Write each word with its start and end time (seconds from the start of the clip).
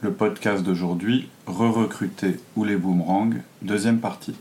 Le 0.00 0.12
podcast 0.12 0.62
d'aujourd'hui, 0.62 1.30
Re-recruter 1.46 2.36
ou 2.54 2.64
les 2.64 2.76
boomerangs, 2.76 3.30
deuxième 3.62 3.98
partie. 3.98 4.34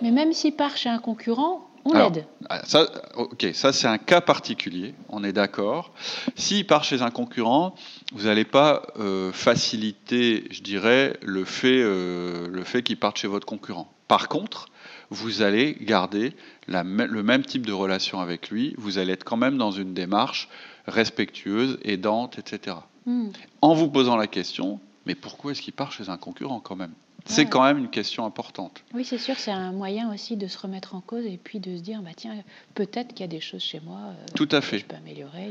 Mais 0.00 0.12
même 0.12 0.32
s'il 0.32 0.54
part 0.54 0.76
chez 0.76 0.88
un 0.88 0.98
concurrent, 0.98 1.68
on 1.86 1.92
l'aide. 1.92 2.26
Ah, 2.48 2.62
ça, 2.64 2.86
ok, 3.16 3.48
ça 3.52 3.72
c'est 3.72 3.86
un 3.86 3.98
cas 3.98 4.20
particulier, 4.20 4.94
on 5.08 5.24
est 5.24 5.32
d'accord. 5.32 5.92
S'il 6.34 6.66
part 6.66 6.84
chez 6.84 7.02
un 7.02 7.10
concurrent, 7.10 7.74
vous 8.12 8.24
n'allez 8.24 8.44
pas 8.44 8.82
euh, 8.98 9.32
faciliter, 9.32 10.44
je 10.50 10.62
dirais, 10.62 11.18
le 11.22 11.44
fait, 11.44 11.80
euh, 11.82 12.48
le 12.48 12.64
fait 12.64 12.82
qu'il 12.82 12.98
parte 12.98 13.18
chez 13.18 13.28
votre 13.28 13.46
concurrent. 13.46 13.92
Par 14.08 14.28
contre, 14.28 14.68
vous 15.10 15.42
allez 15.42 15.76
garder 15.80 16.34
la, 16.68 16.82
le 16.82 17.22
même 17.22 17.44
type 17.44 17.66
de 17.66 17.72
relation 17.72 18.20
avec 18.20 18.50
lui, 18.50 18.74
vous 18.78 18.98
allez 18.98 19.12
être 19.12 19.24
quand 19.24 19.36
même 19.36 19.56
dans 19.56 19.70
une 19.70 19.94
démarche 19.94 20.48
respectueuse, 20.86 21.78
aidante, 21.82 22.38
etc. 22.38 22.76
Hmm. 23.06 23.28
En 23.62 23.74
vous 23.74 23.88
posant 23.88 24.16
la 24.16 24.26
question, 24.26 24.80
mais 25.04 25.14
pourquoi 25.14 25.52
est-ce 25.52 25.62
qu'il 25.62 25.72
part 25.72 25.92
chez 25.92 26.08
un 26.08 26.16
concurrent 26.16 26.60
quand 26.60 26.76
même? 26.76 26.92
C'est 27.26 27.46
quand 27.46 27.62
même 27.62 27.78
une 27.78 27.88
question 27.88 28.24
importante. 28.24 28.82
Oui, 28.94 29.04
c'est 29.04 29.18
sûr, 29.18 29.36
c'est 29.36 29.50
un 29.50 29.72
moyen 29.72 30.12
aussi 30.12 30.36
de 30.36 30.46
se 30.46 30.58
remettre 30.58 30.94
en 30.94 31.00
cause 31.00 31.24
et 31.26 31.38
puis 31.42 31.60
de 31.60 31.76
se 31.76 31.82
dire, 31.82 32.00
bah, 32.02 32.10
tiens, 32.16 32.34
peut-être 32.74 33.08
qu'il 33.08 33.20
y 33.20 33.24
a 33.24 33.28
des 33.28 33.40
choses 33.40 33.62
chez 33.62 33.80
moi 33.80 33.98
euh, 33.98 34.24
Tout 34.34 34.48
à 34.52 34.60
fait. 34.60 34.76
que 34.76 34.82
je 34.82 34.86
peux 34.86 34.96
améliorer. 34.96 35.50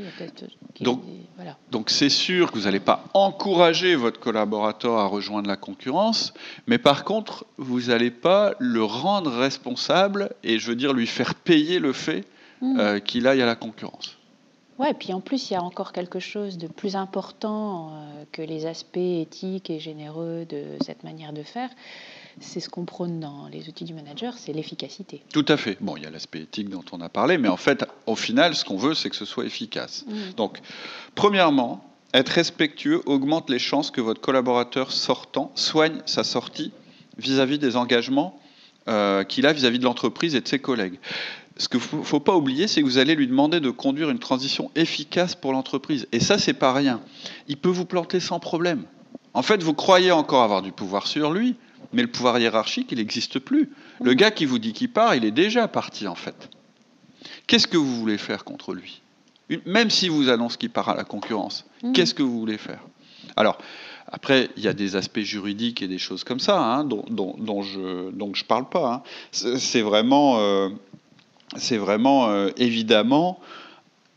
donc, 0.80 1.02
donc 1.70 1.90
c'est 1.90 2.08
sûr 2.08 2.50
que 2.50 2.58
vous 2.58 2.64
n'allez 2.64 2.80
pas 2.80 3.04
encourager 3.14 3.94
votre 3.94 4.20
collaborateur 4.20 4.98
à 4.98 5.06
rejoindre 5.06 5.48
la 5.48 5.56
concurrence, 5.56 6.32
mais 6.66 6.78
par 6.78 7.04
contre, 7.04 7.46
vous 7.58 7.82
n'allez 7.82 8.10
pas 8.10 8.54
le 8.58 8.82
rendre 8.82 9.30
responsable 9.30 10.30
et 10.42 10.58
je 10.58 10.68
veux 10.68 10.76
dire 10.76 10.92
lui 10.92 11.06
faire 11.06 11.34
payer 11.34 11.78
le 11.78 11.92
fait 11.92 12.24
mmh. 12.60 12.80
euh, 12.80 13.00
qu'il 13.00 13.26
aille 13.26 13.42
à 13.42 13.46
la 13.46 13.56
concurrence. 13.56 14.16
Ouais, 14.78 14.90
et 14.90 14.94
puis 14.94 15.12
en 15.12 15.20
plus, 15.20 15.50
il 15.50 15.54
y 15.54 15.56
a 15.56 15.62
encore 15.62 15.92
quelque 15.92 16.20
chose 16.20 16.58
de 16.58 16.66
plus 16.66 16.96
important 16.96 17.90
euh, 17.90 18.24
que 18.32 18.42
les 18.42 18.66
aspects 18.66 18.98
éthiques 18.98 19.70
et 19.70 19.80
généreux 19.80 20.44
de 20.48 20.64
cette 20.84 21.02
manière 21.02 21.32
de 21.32 21.42
faire. 21.42 21.70
C'est 22.40 22.60
ce 22.60 22.68
qu'on 22.68 22.84
prône 22.84 23.18
dans 23.18 23.48
les 23.48 23.68
outils 23.68 23.84
du 23.84 23.94
manager, 23.94 24.34
c'est 24.36 24.52
l'efficacité. 24.52 25.22
Tout 25.32 25.46
à 25.48 25.56
fait. 25.56 25.78
Bon, 25.80 25.96
il 25.96 26.02
y 26.02 26.06
a 26.06 26.10
l'aspect 26.10 26.40
éthique 26.40 26.68
dont 26.68 26.84
on 26.92 27.00
a 27.00 27.08
parlé, 27.08 27.38
mais 27.38 27.48
en 27.48 27.56
fait, 27.56 27.86
au 28.06 28.16
final, 28.16 28.54
ce 28.54 28.64
qu'on 28.64 28.76
veut, 28.76 28.92
c'est 28.92 29.08
que 29.08 29.16
ce 29.16 29.24
soit 29.24 29.46
efficace. 29.46 30.04
Mm. 30.06 30.32
Donc, 30.36 30.58
premièrement, 31.14 31.82
être 32.12 32.28
respectueux 32.28 33.00
augmente 33.06 33.48
les 33.48 33.58
chances 33.58 33.90
que 33.90 34.02
votre 34.02 34.20
collaborateur 34.20 34.92
sortant 34.92 35.50
soigne 35.54 36.02
sa 36.04 36.24
sortie 36.24 36.72
vis-à-vis 37.16 37.58
des 37.58 37.76
engagements 37.76 38.38
euh, 38.88 39.24
qu'il 39.24 39.46
a 39.46 39.52
vis-à-vis 39.54 39.78
-vis 39.78 39.80
de 39.80 39.84
l'entreprise 39.84 40.34
et 40.34 40.42
de 40.42 40.48
ses 40.48 40.58
collègues 40.58 40.98
ce 41.58 41.68
qu'il 41.68 41.80
ne 41.80 42.04
faut, 42.04 42.20
pas 42.20 42.36
oublier, 42.36 42.68
c'est 42.68 42.82
que 42.82 42.86
vous 42.86 42.98
allez 42.98 43.14
lui 43.14 43.26
demander 43.26 43.60
de 43.60 43.70
conduire 43.70 44.10
une 44.10 44.18
transition 44.18 44.70
efficace 44.74 45.34
pour 45.34 45.52
l'entreprise. 45.52 46.06
Et 46.12 46.20
ça, 46.20 46.38
c'est 46.38 46.54
pas 46.54 46.72
rien. 46.72 47.00
Il 47.48 47.56
peut 47.56 47.70
vous 47.70 47.86
planter 47.86 48.20
sans 48.20 48.38
problème. 48.38 48.84
En 49.32 49.42
fait, 49.42 49.62
vous 49.62 49.74
croyez 49.74 50.12
encore 50.12 50.42
avoir 50.42 50.62
du 50.62 50.72
pouvoir 50.72 51.06
sur 51.06 51.32
lui, 51.32 51.56
mais 51.92 52.02
le 52.02 52.08
pouvoir 52.08 52.38
hiérarchique, 52.38 52.88
il 52.92 52.98
n'existe 52.98 53.38
plus. 53.38 53.70
Le 54.02 54.12
gars 54.12 54.30
qui 54.30 54.44
vous 54.44 54.58
dit 54.58 54.72
qu'il 54.72 54.90
part, 54.90 55.14
il 55.14 55.24
est 55.24 55.30
déjà 55.30 55.66
parti, 55.66 56.06
en 56.06 56.14
fait. 56.14 56.50
Qu'est-ce 57.46 57.66
que 57.66 57.78
vous 57.78 57.96
voulez 57.96 58.18
faire 58.18 58.44
contre 58.44 58.74
lui? 58.74 59.00
Même 59.64 59.90
si 59.90 60.08
vous 60.08 60.28
annoncez 60.28 60.58
qu'il 60.58 60.70
part 60.70 60.88
à 60.88 60.94
la 60.94 61.04
concurrence, 61.04 61.64
mmh. 61.82 61.92
qu'est-ce 61.92 62.14
que 62.14 62.22
vous 62.22 62.38
voulez 62.38 62.58
faire? 62.58 62.80
Alors, 63.36 63.58
après, 64.08 64.50
il 64.56 64.62
y 64.62 64.68
a 64.68 64.72
des 64.72 64.96
aspects 64.96 65.20
juridiques 65.20 65.82
et 65.82 65.88
des 65.88 65.98
choses 65.98 66.24
comme 66.24 66.40
ça 66.40 66.60
hein, 66.62 66.84
dont, 66.84 67.62
je 67.62 68.10
ne 68.10 68.46
parle 68.46 68.68
pas. 68.68 68.94
Hein. 68.94 69.02
C'est 69.32 69.82
vraiment... 69.82 70.38
Euh, 70.38 70.68
c'est 71.58 71.76
vraiment 71.76 72.28
euh, 72.28 72.50
évidemment 72.56 73.40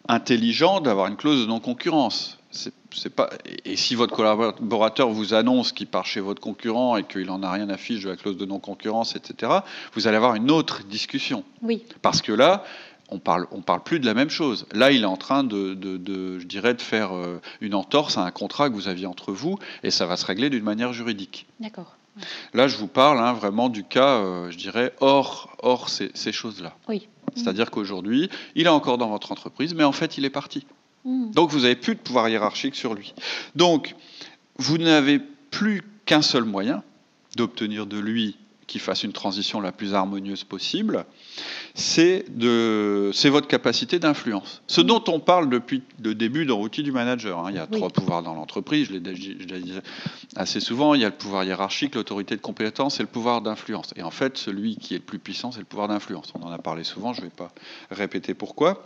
intelligent 0.08 0.82
d'avoir 0.82 1.08
une 1.08 1.16
clause 1.16 1.42
de 1.42 1.46
non-concurrence. 1.46 2.38
C'est 2.52 3.14
pas 3.16 3.30
et 3.64 3.76
si 3.76 3.94
votre 3.94 4.16
collaborateur 4.16 5.10
vous 5.10 5.36
annonce 5.36 5.72
qu'il 5.72 5.86
part 5.86 6.08
chez 6.08 6.20
votre 6.20 6.42
concurrent 6.42 6.98
et 6.98 7.04
qu'il 7.04 7.28
n'en 7.28 7.44
a 7.44 7.52
rien 7.52 7.70
à 7.70 7.78
fiche 7.78 8.04
de 8.04 8.10
la 8.10 8.16
clause 8.16 8.38
de 8.38 8.46
non-concurrence, 8.46 9.16
etc., 9.16 9.52
vous 9.94 10.08
allez 10.08 10.18
avoir 10.18 10.34
une 10.34 10.50
autre 10.50 10.84
discussion. 10.84 11.44
Oui. 11.62 11.84
Parce 12.02 12.24
que 12.24 12.32
là, 12.32 12.64
on 13.12 13.20
parle, 13.20 13.46
on 13.52 13.62
parle 13.62 13.84
plus 13.84 14.00
de 14.00 14.06
la 14.06 14.16
même 14.16 14.30
chose. 14.30 14.66
Là, 14.72 14.92
il 14.92 15.04
est 15.04 15.06
en 15.06 15.18
train 15.18 15.44
de, 15.44 15.78
je 16.40 16.46
dirais, 16.46 16.74
de 16.74 16.82
faire 16.82 17.16
euh, 17.16 17.40
une 17.62 17.76
entorse 17.76 18.18
à 18.18 18.22
un 18.22 18.32
contrat 18.32 18.70
que 18.70 18.76
vous 18.76 18.88
aviez 18.88 19.06
entre 19.06 19.32
vous, 19.32 19.58
et 19.84 19.92
ça 19.92 20.06
va 20.06 20.18
se 20.18 20.26
régler 20.26 20.50
d'une 20.50 20.64
manière 20.64 20.94
juridique. 20.94 21.46
D'accord. 21.60 21.96
Là, 22.54 22.68
je 22.68 22.78
vous 22.78 22.88
parle 22.88 23.20
hein, 23.20 23.34
vraiment 23.34 23.70
du 23.70 23.84
cas, 23.84 24.18
euh, 24.18 24.52
je 24.52 24.58
dirais, 24.58 24.94
hors, 25.00 25.56
hors 25.62 25.90
ces, 25.90 26.12
ces 26.14 26.32
choses-là. 26.32 26.76
Oui. 26.88 27.08
C'est-à-dire 27.40 27.72
qu'aujourd'hui, 27.72 28.30
il 28.56 28.66
est 28.66 28.70
encore 28.70 28.98
dans 28.98 29.10
votre 29.10 29.32
entreprise, 29.32 29.74
mais 29.74 29.84
en 29.84 29.92
fait, 29.92 30.18
il 30.18 30.26
est 30.26 30.30
parti. 30.30 30.66
Hmm. 31.06 31.32
Donc, 31.32 31.50
vous 31.52 31.62
n'avez 31.62 31.76
plus 31.76 31.96
de 31.96 32.00
pouvoir 32.00 32.30
hiérarchique 32.30 32.76
sur 32.76 32.94
lui. 32.94 33.14
Donc, 33.56 33.96
vous 34.58 34.78
n'avez 34.78 35.20
plus 35.52 35.82
qu'un 36.06 36.22
seul 36.22 36.44
moyen 36.44 36.84
d'obtenir 37.36 37.86
de 37.86 37.98
lui 37.98 38.38
qu'il 38.70 38.80
fasse 38.80 39.04
une 39.04 39.12
transition 39.12 39.60
la 39.60 39.72
plus 39.72 39.96
harmonieuse 39.96 40.44
possible, 40.44 41.06
c'est 41.74 42.24
votre 43.26 43.48
capacité 43.48 44.00
d'influence. 44.00 44.62
Ce 44.68 44.80
dont 44.80 45.04
on 45.08 45.20
parle 45.20 45.50
depuis 45.50 45.82
le 46.02 46.14
début 46.14 46.46
dans 46.46 46.60
l'outil 46.60 46.84
du 46.84 46.92
manager. 46.92 47.40
Hein. 47.40 47.48
Il 47.50 47.56
y 47.56 47.60
a 47.60 47.68
trois 47.68 47.90
pouvoirs 47.90 48.22
dans 48.22 48.36
l'entreprise, 48.36 48.88
je 48.88 48.94
l'ai 48.94 49.00
dit 49.00 49.74
assez 50.36 50.60
souvent. 50.60 50.94
Il 50.94 51.02
y 51.02 51.06
a 51.06 51.10
le 51.10 51.16
pouvoir 51.16 51.44
hiérarchique, 51.44 51.96
l'autorité 51.96 52.36
de 52.36 52.42
compétence 52.42 53.00
et 53.00 53.04
le 53.04 53.10
pouvoir 53.10 53.42
d'influence. 53.42 53.92
Et 53.96 54.04
en 54.04 54.12
fait, 54.12 54.38
celui 54.38 54.78
qui 54.78 54.94
est 54.94 55.00
le 55.00 55.04
plus 55.04 55.20
puissant, 55.20 55.52
c'est 55.52 55.60
le 55.60 55.66
pouvoir 55.66 55.88
d'influence. 55.88 56.32
On 56.40 56.46
en 56.46 56.52
a 56.52 56.60
parlé 56.60 56.84
souvent, 56.84 57.12
je 57.14 57.22
ne 57.22 57.26
vais 57.26 57.32
pas 57.36 57.52
répéter 57.90 58.36
pourquoi. 58.36 58.86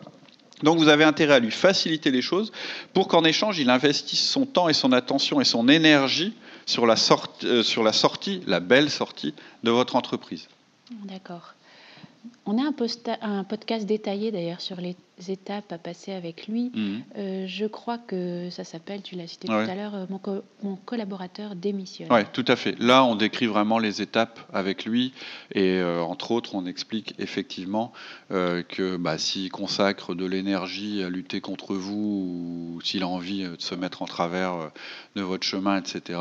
Donc 0.63 0.77
vous 0.77 0.87
avez 0.87 1.03
intérêt 1.03 1.33
à 1.33 1.39
lui 1.39 1.51
faciliter 1.51 2.09
les 2.09 2.21
choses 2.21 2.53
pour 2.93 3.09
qu'en 3.09 3.25
échange, 3.25 3.59
il 3.59 3.69
investisse 3.69 4.29
son 4.29 4.45
temps 4.45 4.69
et 4.69 4.73
son 4.73 4.93
attention 4.93 5.41
et 5.41 5.45
son 5.45 5.67
énergie 5.67 6.33
sur 6.65 6.85
la, 6.85 6.95
euh, 7.43 7.63
sur 7.63 7.83
la 7.83 7.93
sortie, 7.93 8.41
la 8.47 8.59
belle 8.59 8.89
sortie 8.89 9.33
de 9.63 9.71
votre 9.71 9.95
entreprise. 9.95 10.47
D'accord. 10.91 11.53
On 12.45 12.57
a 12.57 12.61
un, 12.61 12.73
un 13.21 13.43
podcast 13.43 13.85
détaillé 13.85 14.31
d'ailleurs 14.31 14.61
sur 14.61 14.79
les 14.79 14.95
étapes 15.29 15.71
à 15.71 15.77
passer 15.77 16.11
avec 16.13 16.47
lui. 16.47 16.71
Mhm. 16.73 17.03
Euh, 17.17 17.45
je 17.47 17.65
crois 17.65 17.97
que 17.97 18.49
ça 18.49 18.63
s'appelle, 18.63 19.01
tu 19.01 19.15
l'as 19.15 19.27
cité 19.27 19.47
tout 19.47 19.53
à 19.53 19.75
l'heure, 19.75 19.95
euh, 19.95 20.05
mon, 20.63 20.75
collaborateur 20.75 21.55
démissionne. 21.55 22.07
Oui, 22.11 22.21
tout 22.33 22.45
à 22.47 22.55
fait. 22.55 22.77
Là, 22.79 23.03
on 23.05 23.15
décrit 23.15 23.45
vraiment 23.45 23.79
les 23.79 24.01
étapes 24.01 24.39
avec 24.53 24.85
lui 24.85 25.13
et 25.53 25.79
euh, 25.79 26.01
entre 26.01 26.31
autres, 26.31 26.55
on 26.55 26.65
explique 26.65 27.13
effectivement 27.19 27.93
que 28.29 28.97
bah, 28.97 29.19
s'il 29.19 29.51
consacre 29.51 30.15
de 30.15 30.25
l'énergie 30.25 31.03
à 31.03 31.09
lutter 31.09 31.39
contre 31.39 31.75
vous 31.75 32.75
ou 32.75 32.81
s'il 32.81 33.03
a 33.03 33.07
envie 33.07 33.43
de 33.43 33.55
se 33.59 33.75
mettre 33.75 34.01
en 34.01 34.05
travers 34.05 34.71
de 35.15 35.21
votre 35.21 35.43
chemin, 35.43 35.77
etc., 35.77 36.19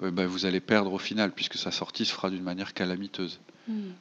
bah, 0.00 0.26
vous 0.26 0.46
allez 0.46 0.60
perdre 0.60 0.92
au 0.92 0.98
final 0.98 1.32
puisque 1.32 1.56
sa 1.56 1.72
sortie 1.72 2.04
se 2.04 2.12
fera 2.12 2.30
d'une 2.30 2.44
manière 2.44 2.74
calamiteuse. 2.74 3.40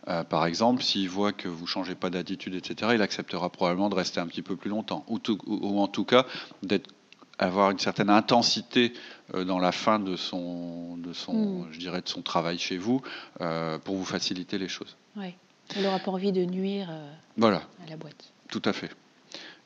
Euh, 0.07 0.23
par 0.23 0.45
exemple, 0.45 0.81
s'il 0.81 1.09
voit 1.09 1.33
que 1.33 1.47
vous 1.47 1.63
ne 1.63 1.67
changez 1.67 1.95
pas 1.95 2.09
d'attitude, 2.09 2.55
etc., 2.55 2.91
il 2.95 3.01
acceptera 3.01 3.49
probablement 3.49 3.89
de 3.89 3.95
rester 3.95 4.19
un 4.19 4.27
petit 4.27 4.41
peu 4.41 4.55
plus 4.55 4.69
longtemps, 4.69 5.03
ou, 5.07 5.19
ou, 5.45 5.79
en 5.79 5.87
tout 5.87 6.05
cas 6.05 6.25
d'avoir 6.63 7.71
une 7.71 7.79
certaine 7.79 8.09
intensité 8.09 8.93
euh, 9.33 9.43
dans 9.43 9.59
la 9.59 9.71
fin 9.71 9.99
de 9.99 10.15
son, 10.15 10.97
de 10.97 11.13
son, 11.13 11.33
hmm. 11.33 11.67
je 11.71 11.79
dirais, 11.79 12.01
de 12.01 12.07
son 12.07 12.21
travail 12.21 12.57
chez 12.57 12.77
vous, 12.77 13.01
euh, 13.41 13.77
pour 13.79 13.95
vous 13.95 14.05
faciliter 14.05 14.57
les 14.57 14.69
choses. 14.69 14.95
Oui, 15.15 15.35
il 15.75 15.83
n'aura 15.83 15.99
pas 15.99 16.11
envie 16.11 16.31
de 16.31 16.45
nuire 16.45 16.89
voilà. 17.35 17.61
à 17.85 17.89
la 17.89 17.97
boîte. 17.97 18.31
Tout 18.49 18.61
à 18.65 18.73
fait. 18.73 18.89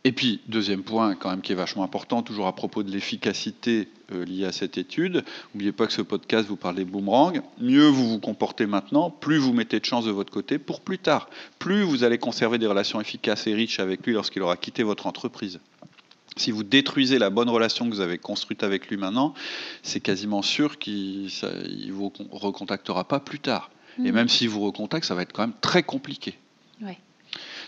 Et 0.04 0.12
puis, 0.12 0.42
deuxième 0.48 0.82
point, 0.82 1.14
quand 1.16 1.30
même, 1.30 1.42
qui 1.42 1.52
est 1.52 1.56
vachement 1.56 1.84
important, 1.84 2.24
toujours 2.24 2.48
à 2.48 2.56
propos 2.56 2.82
de 2.82 2.90
l'efficacité 2.90 3.88
euh, 4.12 4.26
liée 4.26 4.46
à 4.46 4.52
cette 4.52 4.80
étude, 4.80 5.24
n'oubliez 5.54 5.72
pas 5.72 5.86
que 5.86 5.94
ce 5.94 6.02
podcast 6.02 6.48
vous 6.48 6.56
parle 6.56 6.76
des 6.76 6.86
boomerangs. 6.86 7.34
Mieux 7.60 7.88
vous 7.88 8.10
vous 8.10 8.20
comportez 8.20 8.66
maintenant, 8.66 9.12
plus 9.12 9.38
vous 9.38 9.54
mettez 9.54 9.80
de 9.80 9.86
chance 9.86 10.06
de 10.06 10.12
votre 10.12 10.34
côté 10.34 10.58
pour 10.58 10.82
plus 10.82 10.98
tard. 10.98 11.30
Plus 11.60 11.84
vous 11.84 12.04
allez 12.04 12.18
conserver 12.18 12.58
des 12.58 12.66
relations 12.66 13.00
efficaces 13.00 13.46
et 13.46 13.54
riches 13.54 13.80
avec 13.80 14.06
lui 14.06 14.14
lorsqu'il 14.14 14.42
aura 14.42 14.58
quitté 14.58 14.82
votre 14.82 15.06
entreprise. 15.06 15.60
Si 16.36 16.50
vous 16.50 16.64
détruisez 16.64 17.20
la 17.20 17.30
bonne 17.30 17.50
relation 17.50 17.88
que 17.88 17.94
vous 17.94 18.00
avez 18.00 18.18
construite 18.18 18.64
avec 18.64 18.88
lui 18.88 18.98
maintenant, 18.98 19.36
c'est 19.84 20.00
quasiment 20.00 20.42
sûr 20.42 20.80
qu'il 20.80 21.30
ne 21.44 21.92
vous 21.92 22.12
recontactera 22.32 23.04
pas 23.04 23.20
plus 23.20 23.40
tard. 23.40 23.70
Et 24.00 24.12
mmh. 24.12 24.16
même 24.16 24.30
s'il 24.30 24.50
vous 24.50 24.62
recontacte, 24.62 25.06
ça 25.06 25.14
va 25.14 25.22
être 25.22 25.34
quand 25.34 25.44
même 25.44 25.54
très 25.62 25.84
compliqué. 25.84 26.40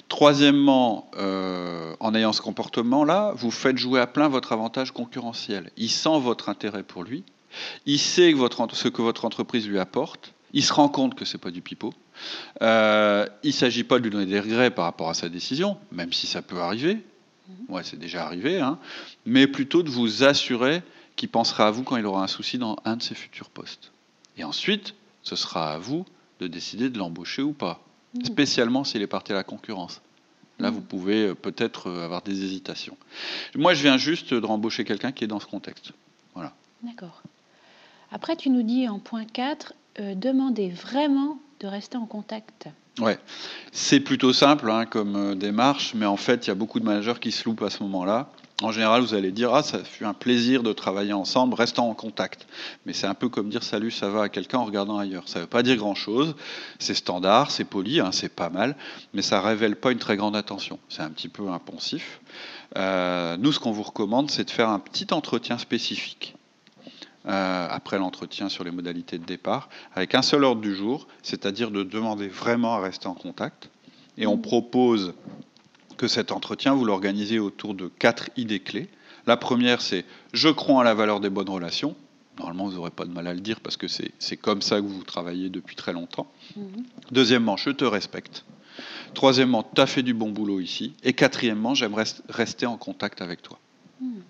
Troisièmement, 0.07 1.09
euh, 1.17 1.95
en 1.99 2.13
ayant 2.15 2.33
ce 2.33 2.41
comportement-là, 2.41 3.33
vous 3.35 3.51
faites 3.51 3.77
jouer 3.77 3.99
à 3.99 4.07
plein 4.07 4.27
votre 4.27 4.51
avantage 4.51 4.91
concurrentiel. 4.91 5.71
Il 5.77 5.89
sent 5.89 6.19
votre 6.19 6.49
intérêt 6.49 6.83
pour 6.83 7.03
lui, 7.03 7.23
il 7.85 7.99
sait 7.99 8.33
ce 8.33 8.87
que 8.87 9.01
votre 9.01 9.25
entreprise 9.25 9.67
lui 9.67 9.79
apporte, 9.79 10.33
il 10.53 10.63
se 10.63 10.73
rend 10.73 10.89
compte 10.89 11.15
que 11.15 11.25
ce 11.25 11.35
n'est 11.35 11.41
pas 11.41 11.51
du 11.51 11.61
pipeau. 11.61 11.93
Euh, 12.61 13.25
il 13.43 13.47
ne 13.47 13.53
s'agit 13.53 13.83
pas 13.83 13.97
de 13.97 14.03
lui 14.03 14.11
donner 14.11 14.27
des 14.27 14.39
regrets 14.39 14.71
par 14.71 14.85
rapport 14.85 15.09
à 15.09 15.13
sa 15.13 15.29
décision, 15.29 15.77
même 15.91 16.13
si 16.13 16.27
ça 16.27 16.41
peut 16.41 16.59
arriver. 16.59 16.99
Ouais, 17.67 17.83
c'est 17.83 17.99
déjà 17.99 18.25
arrivé, 18.25 18.59
hein. 18.59 18.79
mais 19.25 19.47
plutôt 19.47 19.83
de 19.83 19.89
vous 19.89 20.23
assurer 20.23 20.81
qu'il 21.15 21.29
pensera 21.29 21.67
à 21.67 21.71
vous 21.71 21.83
quand 21.83 21.97
il 21.97 22.05
aura 22.05 22.23
un 22.23 22.27
souci 22.27 22.57
dans 22.57 22.77
un 22.85 22.95
de 22.97 23.03
ses 23.03 23.15
futurs 23.15 23.49
postes. 23.49 23.91
Et 24.37 24.43
ensuite, 24.43 24.95
ce 25.23 25.35
sera 25.35 25.73
à 25.73 25.77
vous 25.77 26.05
de 26.39 26.47
décider 26.47 26.89
de 26.89 26.97
l'embaucher 26.97 27.41
ou 27.41 27.53
pas. 27.53 27.83
Spécialement 28.23 28.83
s'il 28.83 29.01
est 29.01 29.07
parti 29.07 29.31
à 29.31 29.35
la 29.35 29.43
concurrence. 29.43 30.01
Là, 30.59 30.69
mmh. 30.69 30.73
vous 30.73 30.81
pouvez 30.81 31.27
euh, 31.27 31.35
peut-être 31.35 31.89
euh, 31.89 32.05
avoir 32.05 32.21
des 32.21 32.43
hésitations. 32.43 32.97
Moi, 33.55 33.73
je 33.73 33.81
viens 33.81 33.97
juste 33.97 34.33
de 34.33 34.45
rembaucher 34.45 34.85
quelqu'un 34.85 35.11
qui 35.11 35.23
est 35.23 35.27
dans 35.27 35.39
ce 35.39 35.47
contexte. 35.47 35.93
Voilà. 36.35 36.53
D'accord. 36.83 37.23
Après, 38.11 38.35
tu 38.35 38.51
nous 38.51 38.61
dis 38.61 38.87
en 38.87 38.99
point 38.99 39.25
4, 39.25 39.73
euh, 39.99 40.15
demandez 40.15 40.69
vraiment 40.69 41.39
de 41.59 41.67
rester 41.67 41.97
en 41.97 42.05
contact. 42.05 42.67
Ouais, 42.99 43.17
c'est 43.71 43.99
plutôt 43.99 44.33
simple 44.33 44.69
hein, 44.69 44.85
comme 44.85 45.15
euh, 45.15 45.35
démarche, 45.35 45.93
mais 45.95 46.05
en 46.05 46.17
fait, 46.17 46.45
il 46.45 46.49
y 46.49 46.51
a 46.51 46.55
beaucoup 46.55 46.79
de 46.79 46.85
managers 46.85 47.15
qui 47.19 47.31
se 47.31 47.45
loupent 47.45 47.63
à 47.63 47.71
ce 47.71 47.81
moment-là. 47.83 48.29
En 48.61 48.71
général, 48.71 49.01
vous 49.01 49.13
allez 49.13 49.31
dire 49.31 49.53
Ah, 49.53 49.63
ça 49.63 49.83
fut 49.83 50.05
un 50.05 50.13
plaisir 50.13 50.63
de 50.63 50.71
travailler 50.73 51.13
ensemble, 51.13 51.55
restons 51.55 51.89
en 51.89 51.95
contact. 51.95 52.47
Mais 52.85 52.93
c'est 52.93 53.07
un 53.07 53.15
peu 53.15 53.27
comme 53.27 53.49
dire 53.49 53.63
Salut, 53.63 53.91
ça 53.91 54.09
va 54.09 54.23
à 54.23 54.29
quelqu'un 54.29 54.59
en 54.59 54.65
regardant 54.65 54.97
ailleurs. 54.97 55.27
Ça 55.27 55.39
ne 55.39 55.43
veut 55.43 55.49
pas 55.49 55.63
dire 55.63 55.75
grand-chose. 55.75 56.35
C'est 56.79 56.93
standard, 56.93 57.51
c'est 57.51 57.65
poli, 57.65 57.99
hein, 57.99 58.11
c'est 58.11 58.33
pas 58.33 58.49
mal, 58.49 58.75
mais 59.13 59.21
ça 59.21 59.39
ne 59.39 59.45
révèle 59.45 59.75
pas 59.75 59.91
une 59.91 59.99
très 59.99 60.17
grande 60.17 60.35
attention. 60.35 60.79
C'est 60.87 61.01
un 61.01 61.09
petit 61.09 61.29
peu 61.29 61.49
impensif. 61.49 62.21
Euh, 62.77 63.37
nous, 63.37 63.51
ce 63.51 63.59
qu'on 63.59 63.71
vous 63.71 63.83
recommande, 63.83 64.29
c'est 64.29 64.45
de 64.45 64.51
faire 64.51 64.69
un 64.69 64.79
petit 64.79 65.07
entretien 65.11 65.57
spécifique. 65.57 66.35
Euh, 67.25 67.67
après 67.69 67.97
l'entretien 67.99 68.49
sur 68.49 68.65
les 68.65 68.71
modalités 68.71 69.17
de 69.17 69.23
départ, 69.23 69.69
avec 69.95 70.13
un 70.13 70.21
seul 70.21 70.43
ordre 70.43 70.59
du 70.59 70.75
jour, 70.75 71.07
c'est-à-dire 71.21 71.71
de 71.71 71.81
demander 71.81 72.27
vraiment 72.27 72.75
à 72.75 72.81
rester 72.81 73.07
en 73.07 73.13
contact. 73.13 73.69
Et 74.17 74.27
on 74.27 74.37
propose 74.37 75.13
que 75.95 76.07
cet 76.07 76.31
entretien, 76.31 76.73
vous 76.73 76.85
l'organisez 76.85 77.39
autour 77.39 77.73
de 77.73 77.87
quatre 77.87 78.29
idées 78.37 78.59
clés. 78.59 78.89
La 79.25 79.37
première, 79.37 79.81
c'est 79.81 80.05
je 80.33 80.49
crois 80.49 80.75
en 80.75 80.83
la 80.83 80.93
valeur 80.93 81.19
des 81.19 81.29
bonnes 81.29 81.49
relations. 81.49 81.95
Normalement, 82.37 82.65
vous 82.65 82.75
n'aurez 82.75 82.89
pas 82.89 83.05
de 83.05 83.11
mal 83.11 83.27
à 83.27 83.33
le 83.33 83.39
dire 83.39 83.59
parce 83.59 83.77
que 83.77 83.87
c'est 83.87 84.37
comme 84.37 84.61
ça 84.61 84.77
que 84.81 84.85
vous 84.85 85.03
travaillez 85.03 85.49
depuis 85.49 85.75
très 85.75 85.93
longtemps. 85.93 86.27
Mhm. 86.55 86.83
Deuxièmement, 87.11 87.57
je 87.57 87.69
te 87.69 87.85
respecte. 87.85 88.43
Troisièmement, 89.13 89.63
tu 89.63 89.79
as 89.79 89.85
fait 89.85 90.01
du 90.01 90.13
bon 90.13 90.31
boulot 90.31 90.59
ici. 90.59 90.93
Et 91.03 91.13
quatrièmement, 91.13 91.75
j'aimerais 91.75 92.05
rester 92.29 92.65
en 92.65 92.77
contact 92.77 93.21
avec 93.21 93.41
toi. 93.41 93.59
Mhm. 94.01 94.23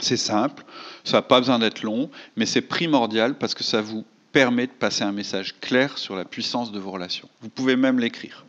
C'est 0.00 0.16
simple, 0.16 0.64
ça 1.04 1.18
n'a 1.18 1.22
pas 1.22 1.38
besoin 1.40 1.58
d'être 1.58 1.82
long, 1.82 2.10
mais 2.36 2.44
c'est 2.44 2.60
primordial 2.60 3.38
parce 3.38 3.54
que 3.54 3.64
ça 3.64 3.80
vous 3.80 4.04
permet 4.32 4.66
de 4.66 4.72
passer 4.72 5.04
un 5.04 5.12
message 5.12 5.54
clair 5.60 5.96
sur 5.96 6.16
la 6.16 6.26
puissance 6.26 6.70
de 6.70 6.78
vos 6.78 6.90
relations. 6.90 7.28
Vous 7.40 7.48
pouvez 7.48 7.76
même 7.76 7.98
l'écrire. 7.98 8.44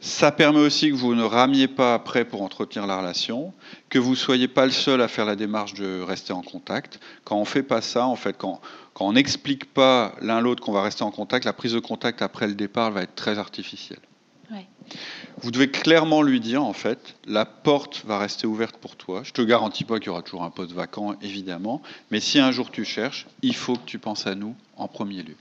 Ça 0.00 0.32
permet 0.32 0.58
aussi 0.58 0.90
que 0.90 0.96
vous 0.96 1.14
ne 1.14 1.22
ramiez 1.22 1.68
pas 1.68 1.94
après 1.94 2.24
pour 2.24 2.42
entretenir 2.42 2.86
la 2.86 2.98
relation, 2.98 3.52
que 3.88 3.98
vous 3.98 4.10
ne 4.10 4.16
soyez 4.16 4.48
pas 4.48 4.66
le 4.66 4.72
seul 4.72 5.00
à 5.00 5.08
faire 5.08 5.24
la 5.24 5.36
démarche 5.36 5.74
de 5.74 6.00
rester 6.00 6.32
en 6.32 6.42
contact. 6.42 7.00
Quand 7.24 7.36
on 7.36 7.40
ne 7.40 7.46
fait 7.46 7.62
pas 7.62 7.80
ça, 7.80 8.06
en 8.06 8.16
fait, 8.16 8.36
quand, 8.36 8.60
quand 8.94 9.06
on 9.06 9.12
n'explique 9.12 9.72
pas 9.72 10.14
l'un 10.20 10.40
l'autre 10.40 10.62
qu'on 10.62 10.72
va 10.72 10.82
rester 10.82 11.04
en 11.04 11.10
contact, 11.10 11.44
la 11.44 11.52
prise 11.52 11.72
de 11.72 11.78
contact 11.78 12.20
après 12.20 12.46
le 12.46 12.54
départ 12.54 12.90
va 12.90 13.02
être 13.02 13.14
très 13.14 13.38
artificielle. 13.38 14.00
Vous 15.40 15.50
devez 15.50 15.70
clairement 15.70 16.22
lui 16.22 16.40
dire, 16.40 16.62
en 16.62 16.72
fait, 16.72 17.16
la 17.26 17.46
porte 17.46 18.04
va 18.04 18.18
rester 18.18 18.46
ouverte 18.46 18.76
pour 18.76 18.96
toi. 18.96 19.22
Je 19.24 19.32
te 19.32 19.42
garantis 19.42 19.84
pas 19.84 19.98
qu'il 19.98 20.08
y 20.08 20.10
aura 20.10 20.22
toujours 20.22 20.42
un 20.42 20.50
poste 20.50 20.72
vacant, 20.72 21.14
évidemment, 21.22 21.80
mais 22.10 22.20
si 22.20 22.38
un 22.38 22.52
jour 22.52 22.70
tu 22.70 22.84
cherches, 22.84 23.26
il 23.40 23.54
faut 23.54 23.76
que 23.76 23.86
tu 23.86 23.98
penses 23.98 24.26
à 24.26 24.34
nous 24.34 24.54
en 24.76 24.88
premier 24.88 25.22
lieu. 25.22 25.36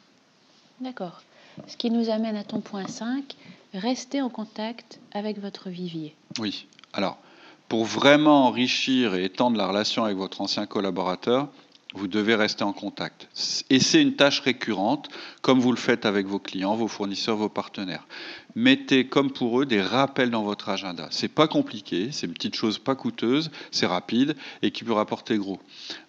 D'accord. 0.79 1.21
Ce 1.67 1.77
qui 1.77 1.91
nous 1.91 2.09
amène 2.09 2.35
à 2.35 2.43
ton 2.43 2.59
point 2.59 2.87
5, 2.87 3.35
rester 3.73 4.21
en 4.21 4.29
contact 4.29 4.99
avec 5.13 5.39
votre 5.39 5.69
vivier. 5.69 6.15
Oui. 6.39 6.67
Alors, 6.93 7.17
pour 7.69 7.85
vraiment 7.85 8.47
enrichir 8.47 9.15
et 9.15 9.23
étendre 9.23 9.57
la 9.57 9.67
relation 9.67 10.03
avec 10.03 10.17
votre 10.17 10.41
ancien 10.41 10.65
collaborateur, 10.65 11.47
vous 11.93 12.07
devez 12.07 12.35
rester 12.35 12.63
en 12.63 12.73
contact. 12.73 13.27
Et 13.69 13.79
c'est 13.79 14.01
une 14.01 14.15
tâche 14.15 14.39
récurrente, 14.39 15.09
comme 15.41 15.59
vous 15.59 15.71
le 15.71 15.77
faites 15.77 16.05
avec 16.05 16.25
vos 16.25 16.39
clients, 16.39 16.75
vos 16.75 16.87
fournisseurs, 16.87 17.35
vos 17.35 17.49
partenaires. 17.49 18.07
Mettez, 18.55 19.07
comme 19.07 19.31
pour 19.31 19.61
eux, 19.61 19.65
des 19.65 19.81
rappels 19.81 20.29
dans 20.29 20.43
votre 20.43 20.69
agenda. 20.69 21.07
C'est 21.11 21.27
pas 21.27 21.47
compliqué, 21.47 22.09
c'est 22.11 22.27
une 22.27 22.33
petite 22.33 22.55
chose 22.55 22.79
pas 22.79 22.95
coûteuse, 22.95 23.51
c'est 23.71 23.85
rapide 23.85 24.35
et 24.61 24.71
qui 24.71 24.83
peut 24.83 24.93
rapporter 24.93 25.37
gros. 25.37 25.59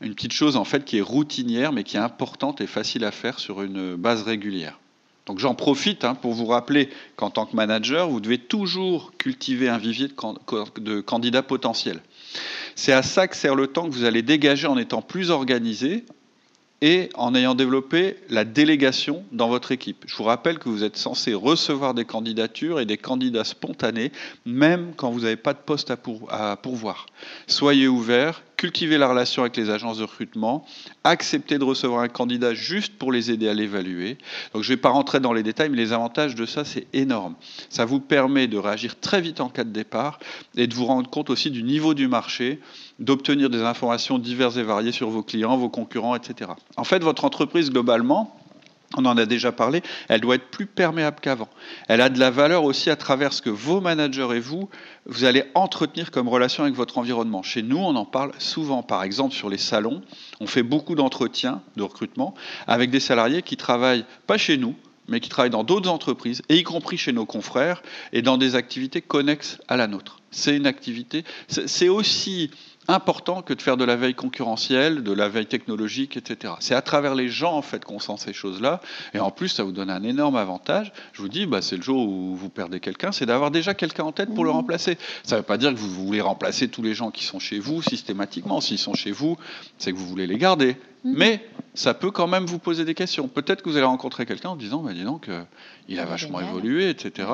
Une 0.01 0.15
petite 0.15 0.33
chose 0.33 0.57
en 0.57 0.65
fait 0.65 0.85
qui 0.85 0.99
est 0.99 1.03
routinière, 1.03 1.73
mais 1.73 1.85
qui 1.85 1.97
est 1.97 2.01
importante 2.01 2.61
et 2.61 2.67
facile 2.67 3.05
à 3.05 3.11
faire 3.11 3.39
sur 3.39 3.63
une 3.63 3.97
base 3.97 4.23
régulière. 4.23 4.79
Donc 5.27 5.39
j'en 5.39 5.55
profite 5.55 6.05
hein, 6.05 6.15
pour 6.15 6.33
vous 6.33 6.47
rappeler 6.47 6.89
qu'en 7.17 7.31
tant 7.31 7.47
que 7.47 7.55
manager, 7.55 8.09
vous 8.09 8.21
devez 8.21 8.39
toujours 8.39 9.13
cultiver 9.19 9.69
un 9.69 9.79
vivier 9.79 10.09
de 10.09 11.01
candidats 11.01 11.43
potentiels. 11.43 12.01
C'est 12.75 12.93
à 12.93 13.03
ça 13.03 13.29
que 13.29 13.37
sert 13.37 13.55
le 13.55 13.69
temps 13.69 13.89
que 13.89 13.95
vous 13.95 14.05
allez 14.05 14.23
dégager 14.23 14.67
en 14.67 14.79
étant 14.79 15.03
plus 15.03 15.31
organisé 15.31 16.05
et 16.83 17.11
en 17.15 17.35
ayant 17.37 17.55
développé 17.55 18.17
la 18.29 18.45
délégation 18.45 19.25
dans 19.31 19.49
votre 19.49 19.71
équipe. 19.71 20.05
Je 20.09 20.17
vous 20.17 20.25
rappelle 20.25 20.59
que 20.59 20.69
vous 20.69 20.83
êtes 20.83 20.97
censé 20.97 21.33
recevoir 21.33 21.95
des 21.95 22.05
candidatures 22.05 22.81
et 22.81 22.87
des 22.87 22.99
candidats 22.99 23.45
spontanés, 23.45 24.11
même 24.45 24.93
quand 24.97 25.13
vous 25.13 25.21
n'avez 25.21 25.37
pas 25.37 25.55
de 25.55 25.61
poste 25.61 25.93
à, 25.93 26.57
pourvoir. 26.57 27.07
Soyez 27.47 27.87
ouverts, 27.87 28.43
cultivez 28.63 28.97
la 28.97 29.09
relation 29.09 29.43
avec 29.43 29.57
les 29.57 29.71
agences 29.71 29.99
de 29.99 30.05
recrutement, 30.05 30.65
acceptez 31.03 31.59
de 31.59 31.65
recevoir 31.65 32.03
un 32.03 32.09
candidat 32.09 32.55
juste 32.55 32.97
pour 32.97 33.11
les 33.11 33.33
aider 33.33 33.49
à 33.49 33.55
l'évaluer. 33.55 34.19
Donc 34.55 34.63
je 34.63 34.71
ne 34.71 34.77
vais 34.77 34.81
pas 34.81 34.91
rentrer 34.91 35.19
dans 35.19 35.33
les 35.33 35.43
détails, 35.43 35.69
mais 35.69 35.77
les 35.77 35.93
avantages 35.93 36.37
de 36.37 36.47
ça, 36.47 36.65
c'est 36.65 36.87
énorme. 36.93 37.35
Ça 37.71 37.85
vous 37.85 37.99
permet 37.99 38.47
de 38.47 38.57
réagir 38.59 39.01
très 39.01 39.21
vite 39.21 39.41
en 39.41 39.49
cas 39.49 39.65
de 39.65 39.71
départ 39.71 40.21
et 40.57 40.69
de 40.69 40.75
vous 40.75 40.85
rendre 40.85 41.11
compte 41.11 41.29
aussi 41.29 41.51
du 41.51 41.65
niveau 41.65 41.93
du 41.93 42.07
marché, 42.07 42.61
d'obtenir 43.01 43.51
des 43.51 43.63
informations 43.63 44.21
diverses 44.21 44.57
et 44.57 44.63
variées 44.63 44.93
sur 44.93 45.11
vos 45.11 45.25
clients, 45.25 45.57
vos 45.57 45.69
concurrents, 45.69 46.15
etc. 46.15 46.53
En 46.77 46.85
fait, 46.85 47.03
votre 47.03 47.25
entreprise, 47.25 47.69
globalement, 47.73 48.33
on 48.97 49.05
en 49.05 49.17
a 49.17 49.27
déjà 49.27 49.53
parlé, 49.53 49.83
elle 50.09 50.21
doit 50.21 50.37
être 50.37 50.51
plus 50.51 50.67
perméable 50.67 51.19
qu'avant. 51.21 51.49
Elle 51.89 52.01
a 52.01 52.09
de 52.09 52.19
la 52.19 52.31
valeur 52.31 52.65
aussi 52.65 52.91
à 52.91 52.97
travers 52.97 53.33
ce 53.33 53.43
que 53.43 53.51
vos 53.51 53.81
managers 53.81 54.29
et 54.35 54.41
vous, 54.41 54.69
vous 55.07 55.25
allez 55.25 55.45
entretenir 55.55 56.11
comme 56.11 56.29
relation 56.29 56.65
avec 56.65 56.75
votre 56.75 56.99
environnement. 56.99 57.43
Chez 57.43 57.63
nous, 57.63 57.79
on 57.79 57.97
en 57.97 58.05
parle 58.05 58.33
souvent. 58.39 58.83
Par 58.83 59.03
exemple, 59.03 59.35
sur 59.35 59.49
les 59.49 59.59
salons, 59.59 60.03
on 60.41 60.47
fait 60.47 60.63
beaucoup 60.63 60.95
d'entretiens 60.95 61.63
de 61.77 61.83
recrutement 61.83 62.35
avec 62.67 62.91
des 62.91 63.01
salariés 63.01 63.43
qui 63.43 63.57
travaillent 63.57 64.05
pas 64.27 64.39
chez 64.39 64.57
nous, 64.57 64.75
mais 65.09 65.21
qui 65.21 65.29
travaillent 65.29 65.51
dans 65.51 65.65
d'autres 65.65 65.91
entreprises, 65.91 66.43
et 66.49 66.57
y 66.57 66.63
compris 66.63 66.97
chez 66.97 67.13
nos 67.13 67.27
confrères, 67.27 67.83
et 68.13 68.23
dans 68.23 68.39
des 68.39 68.55
activités 68.55 69.03
connexes 69.03 69.59
à 69.69 69.77
la 69.77 69.87
nôtre. 69.87 70.21
C'est 70.31 70.57
une 70.57 70.67
activité, 70.67 71.25
c'est 71.49 71.89
aussi 71.89 72.51
important 72.89 73.43
que 73.43 73.55
de 73.55 73.63
faire 73.63 73.77
de 73.77 73.85
la 73.85 73.97
veille 73.97 74.15
concurrentielle, 74.15 75.03
de 75.03 75.13
la 75.13 75.29
veille 75.29 75.47
technologique, 75.47 76.17
etc. 76.17 76.55
C'est 76.61 76.75
à 76.75 76.83
travers 76.83 77.15
les 77.15 77.29
gens 77.29 77.55
en 77.55 77.63
fait 77.63 77.85
qu'on 77.85 77.99
sent 77.99 78.17
ces 78.19 78.33
choses-là, 78.33 78.81
et 79.15 79.21
en 79.21 79.31
plus 79.31 79.49
ça 79.49 79.63
vous 79.63 79.73
donne 79.73 79.91
un 79.91 80.03
énorme 80.03 80.37
avantage. 80.37 80.93
Je 81.13 81.23
vous 81.23 81.29
dis, 81.29 81.47
bah, 81.47 81.63
c'est 81.63 81.77
le 81.77 81.83
jour 81.83 82.09
où 82.09 82.35
vous 82.35 82.49
perdez 82.49 82.81
quelqu'un, 82.81 83.13
c'est 83.13 83.27
d'avoir 83.27 83.51
déjà 83.51 83.75
quelqu'un 83.75 84.05
en 84.05 84.13
tête 84.13 84.35
pour 84.35 84.45
le 84.45 84.51
mmh. 84.51 84.55
remplacer. 84.55 84.99
Ça 85.23 85.37
ne 85.37 85.41
veut 85.41 85.47
pas 85.47 85.59
dire 85.59 85.73
que 85.73 85.79
vous 85.79 86.07
voulez 86.07 86.21
remplacer 86.21 86.69
tous 86.69 86.83
les 86.83 86.95
gens 86.95 87.11
qui 87.11 87.25
sont 87.25 87.39
chez 87.39 87.59
vous 87.59 87.83
systématiquement. 87.83 88.61
S'ils 88.61 88.79
sont 88.79 88.95
chez 88.95 89.13
vous, 89.13 89.37
c'est 89.79 89.93
que 89.93 89.97
vous 89.97 90.07
voulez 90.07 90.27
les 90.27 90.39
garder. 90.39 90.77
Mhm. 91.05 91.15
Mais 91.17 91.45
ça 91.75 91.95
peut 91.95 92.11
quand 92.11 92.27
même 92.27 92.45
vous 92.45 92.59
poser 92.59 92.85
des 92.85 92.95
questions. 92.95 93.29
Peut-être 93.29 93.63
que 93.63 93.69
vous 93.69 93.77
allez 93.77 93.87
rencontrer 93.87 94.27
quelqu'un 94.27 94.51
en 94.51 94.57
disant, 94.57 94.83
bah, 94.83 94.93
dis 94.93 95.05
donc, 95.05 95.29
euh, 95.29 95.43
il 95.89 95.99
a 95.99 96.05
vachement 96.05 96.41
évolué, 96.41 96.91
etc. 96.91 97.29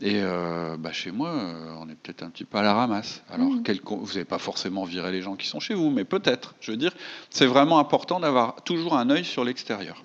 Et 0.00 0.14
mhm. 0.14 0.20
euh, 0.22 0.76
bah, 0.76 0.92
chez 0.92 1.10
moi, 1.10 1.30
euh, 1.30 1.74
on 1.80 1.88
est 1.88 1.94
peut-être 1.94 2.22
un 2.22 2.30
petit 2.30 2.44
peu 2.44 2.58
à 2.58 2.62
la 2.62 2.72
ramasse. 2.72 3.22
Alors, 3.30 3.48
mhm. 3.48 3.62
vous 3.84 4.06
n'avez 4.06 4.24
pas 4.24 4.38
forcément 4.38 4.84
viré 4.84 5.12
les 5.12 5.22
gens 5.22 5.36
qui 5.36 5.46
sont 5.46 5.60
chez 5.60 5.74
vous, 5.74 5.90
mais 5.90 6.04
peut-être. 6.04 6.54
Je 6.60 6.70
veux 6.70 6.76
dire, 6.76 6.92
c'est 7.30 7.46
vraiment 7.46 7.78
important 7.78 8.20
d'avoir 8.20 8.62
toujours 8.62 8.96
un 8.96 9.10
œil 9.10 9.24
sur 9.24 9.44
l'extérieur. 9.44 10.04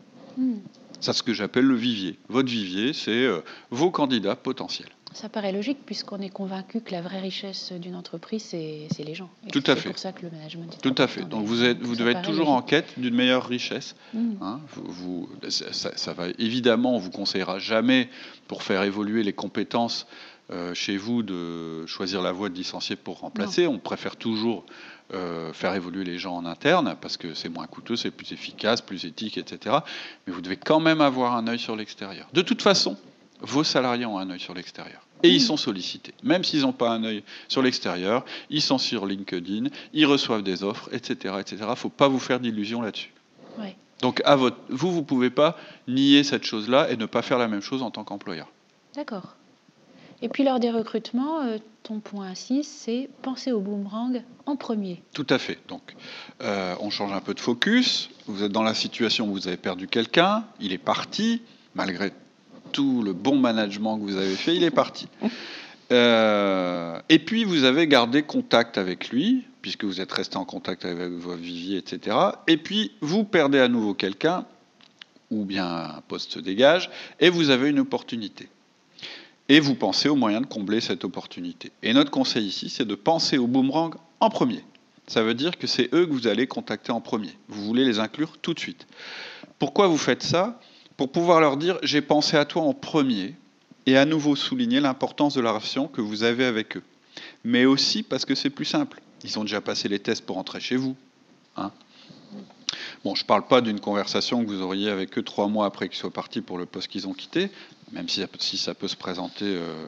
C'est 1.00 1.14
ce 1.14 1.24
que 1.24 1.34
j'appelle 1.34 1.66
le 1.66 1.76
vivier. 1.76 2.18
Votre 2.28 2.50
vivier, 2.50 2.94
c'est 2.94 3.28
vos 3.72 3.92
candidats 3.92 4.36
potentiels. 4.36 4.90
Ça 5.14 5.28
paraît 5.28 5.52
logique 5.52 5.80
puisqu'on 5.86 6.20
est 6.20 6.30
convaincu 6.30 6.82
que 6.82 6.92
la 6.92 7.02
vraie 7.02 7.20
richesse 7.20 7.72
d'une 7.74 7.96
entreprise, 7.96 8.44
c'est 8.44 9.04
les 9.04 9.16
gens. 9.16 9.30
Tout 9.52 9.64
à 9.66 9.76
fait. 9.76 9.82
C'est 9.82 9.90
pour 9.90 9.98
ça 9.98 10.12
que 10.12 10.22
le 10.22 10.32
management. 10.32 10.78
Tout 10.82 10.96
à 10.98 11.08
fait. 11.08 11.24
Donc 11.24 11.46
vous, 11.46 11.64
êtes, 11.64 11.82
vous 11.82 11.96
devez 11.96 12.12
être 12.12 12.22
toujours 12.22 12.50
en 12.50 12.62
quête 12.62 13.00
d'une 13.00 13.16
meilleure 13.16 13.48
richesse. 13.48 13.96
Mmh. 14.14 14.34
Hein. 14.42 14.60
vous, 14.76 15.28
ça, 15.50 16.14
va 16.14 16.26
évidemment, 16.38 16.96
on 16.96 17.00
vous 17.00 17.10
conseillera 17.10 17.58
jamais 17.58 18.10
pour 18.48 18.62
faire 18.62 18.84
évoluer 18.84 19.24
les 19.24 19.34
compétences 19.34 20.06
euh, 20.52 20.74
chez 20.74 20.98
vous 20.98 21.24
de 21.24 21.86
choisir 21.88 22.22
la 22.22 22.32
voie 22.32 22.50
de 22.50 22.56
licencier 22.56 22.96
pour 22.96 23.20
remplacer. 23.20 23.66
On 23.66 23.80
préfère 23.80 24.16
toujours 24.16 24.66
euh, 25.14 25.54
faire 25.54 25.74
évoluer 25.76 26.04
les 26.04 26.18
gens 26.18 26.36
en 26.36 26.46
interne 26.46 26.96
parce 27.02 27.18
que 27.18 27.34
c'est 27.34 27.50
moins 27.50 27.68
coûteux, 27.68 27.96
c'est 27.96 28.12
plus 28.12 28.32
efficace, 28.32 28.82
plus 28.82 29.06
éthique, 29.06 29.38
etc. 29.38 29.78
Mais 30.26 30.34
vous 30.34 30.42
devez 30.42 30.58
quand 30.58 30.80
même 30.80 31.02
avoir 31.02 31.36
un 31.36 31.48
œil 31.48 31.60
sur 31.60 31.76
l'extérieur. 31.76 32.28
De 32.34 32.42
toute 32.42 32.62
façon, 32.62 32.98
vos 33.42 33.64
salariés 33.64 34.06
ont 34.06 34.20
un 34.20 34.30
œil 34.30 34.40
sur 34.40 34.54
l'extérieur. 34.54 35.02
Et 35.24 35.30
ils 35.30 35.42
sont 35.42 35.58
sollicités. 35.58 36.14
Même 36.24 36.44
s'ils 36.44 36.62
n'ont 36.62 36.72
pas 36.72 36.92
un 36.92 37.04
œil 37.04 37.24
sur 37.48 37.62
l'extérieur, 37.62 38.24
ils 38.50 38.62
sont 38.62 38.78
sur 38.78 39.06
LinkedIn, 39.06 39.70
ils 39.94 40.06
reçoivent 40.06 40.44
des 40.44 40.64
offres, 40.64 40.90
etc. 40.94 41.36
Il 41.52 41.60
ne 41.68 41.76
faut 41.76 41.90
pas 41.90 42.08
vous 42.08 42.20
faire 42.20 42.40
d'illusions 42.40 42.82
là-dessus. 42.82 43.12
Donc 44.02 44.22
à 44.26 44.36
votre, 44.36 44.58
vous, 44.70 44.92
vous 44.92 45.00
ne 45.00 45.06
pouvez 45.06 45.30
pas 45.30 45.58
nier 45.88 46.24
cette 46.24 46.44
chose-là 46.44 46.90
et 46.90 46.98
ne 46.98 47.06
pas 47.06 47.22
faire 47.22 47.38
la 47.38 47.48
même 47.48 47.62
chose 47.62 47.84
en 47.84 47.92
tant 47.92 48.04
qu'employeur. 48.04 48.48
D'accord. 48.96 49.36
Et 50.22 50.30
puis 50.30 50.44
lors 50.44 50.60
des 50.60 50.72
recrutements, 50.72 51.42
euh, 51.42 51.58
ton 51.84 52.00
point 52.00 52.36
6, 52.36 52.64
c'est 52.64 53.10
penser 53.22 53.52
au 53.52 53.62
boomerang 53.62 54.22
en 54.46 54.56
premier. 54.56 55.02
Tout 55.14 55.28
à 55.30 55.38
fait. 55.38 55.60
Donc 55.68 55.96
euh, 56.42 56.76
on 56.82 56.90
change 56.90 57.14
un 57.14 57.22
peu 57.22 57.34
de 57.34 57.40
focus. 57.40 58.10
Vous 58.28 58.44
êtes 58.44 58.52
dans 58.52 58.64
la 58.64 58.74
situation 58.74 59.28
où 59.28 59.32
vous 59.32 59.48
avez 59.48 59.58
perdu 59.58 59.88
quelqu'un, 59.88 60.44
il 60.60 60.74
est 60.74 60.78
parti, 60.78 61.42
malgré 61.76 62.12
tout 62.72 63.02
le 63.02 63.14
bon 63.14 63.38
management 63.38 63.98
que 63.98 64.04
vous 64.04 64.18
avez 64.18 64.36
fait, 64.36 64.56
il 64.56 64.64
est 64.64 64.72
parti. 64.72 65.08
Euh, 65.92 67.02
et 67.10 67.18
puis 67.18 67.46
vous 67.46 67.64
avez 67.64 67.88
gardé 67.88 68.22
contact 68.22 68.78
avec 68.78 69.10
lui, 69.10 69.46
puisque 69.64 69.86
vous 69.86 70.02
êtes 70.02 70.12
resté 70.12 70.38
en 70.38 70.46
contact 70.46 70.86
avec 70.86 71.10
vos 71.10 71.34
vivier, 71.34 71.80
etc. 71.80 72.16
Et 72.48 72.58
puis 72.58 72.92
vous 73.02 73.24
perdez 73.24 73.58
à 73.58 73.68
nouveau 73.68 73.96
quelqu'un, 73.96 74.46
ou 75.32 75.46
bien 75.46 75.66
un 75.66 76.02
poste 76.08 76.34
se 76.34 76.40
dégage, 76.40 76.92
et 77.20 77.32
vous 77.32 77.50
avez 77.50 77.70
une 77.70 77.80
opportunité. 77.80 78.50
Et 79.50 79.60
vous 79.60 79.76
pensez 79.76 80.10
aux 80.10 80.16
moyens 80.16 80.44
de 80.44 80.48
combler 80.48 80.80
cette 80.80 81.04
opportunité. 81.04 81.72
Et 81.82 81.94
notre 81.94 82.12
conseil 82.12 82.46
ici, 82.46 82.70
c'est 82.70 82.86
de 82.86 82.96
penser 82.96 83.38
au 83.40 83.48
boomerang 83.48 83.96
en 84.20 84.30
premier. 84.30 84.64
Ça 85.08 85.24
veut 85.24 85.34
dire 85.34 85.58
que 85.58 85.66
c'est 85.66 85.92
eux 85.94 86.06
que 86.06 86.12
vous 86.12 86.28
allez 86.28 86.46
contacter 86.46 86.92
en 86.92 87.02
premier. 87.02 87.36
Vous 87.48 87.66
voulez 87.66 87.84
les 87.84 87.98
inclure 87.98 88.38
tout 88.38 88.54
de 88.54 88.60
suite. 88.60 88.86
Pourquoi 89.58 89.88
vous 89.88 89.98
faites 89.98 90.22
ça? 90.22 90.60
Pour 90.98 91.12
pouvoir 91.12 91.42
leur 91.42 91.58
dire 91.58 91.80
j'ai 91.82 92.02
pensé 92.02 92.38
à 92.38 92.46
toi 92.46 92.62
en 92.62 92.76
premier 92.76 93.34
et 93.88 93.98
à 93.98 94.06
nouveau 94.06 94.36
souligner 94.36 94.80
l'importance 94.80 95.34
de 95.34 95.42
la 95.42 95.52
relation 95.52 95.88
que 95.88 96.02
vous 96.02 96.22
avez 96.22 96.46
avec 96.46 96.78
eux. 96.78 96.84
Mais 97.44 97.66
aussi 97.66 98.04
parce 98.04 98.24
que 98.24 98.36
c'est 98.36 98.52
plus 98.52 98.66
simple. 98.66 99.02
Ils 99.24 99.40
ont 99.40 99.44
déjà 99.44 99.62
passé 99.62 99.88
les 99.88 100.00
tests 100.00 100.26
pour 100.26 100.38
entrer 100.38 100.60
chez 100.60 100.76
vous. 100.76 100.96
Hein. 101.58 101.72
bon, 103.04 103.16
je 103.16 103.24
ne 103.24 103.28
parle 103.28 103.48
pas 103.48 103.62
d'une 103.62 103.80
conversation 103.80 104.44
que 104.46 104.50
vous 104.50 104.62
auriez 104.62 104.92
avec 104.92 105.18
eux 105.18 105.24
trois 105.24 105.48
mois 105.48 105.66
après 105.66 105.90
qu'ils 105.90 105.98
soient 105.98 106.12
partis 106.12 106.42
pour 106.42 106.60
le 106.60 106.68
poste 106.68 106.88
qu'ils 106.88 107.08
ont 107.08 107.14
quitté, 107.14 107.50
même 107.92 108.08
si, 108.08 108.58
ça 108.58 108.74
peut 108.74 108.88
se 108.88 108.96
présenter 108.96 109.46
euh, 109.46 109.86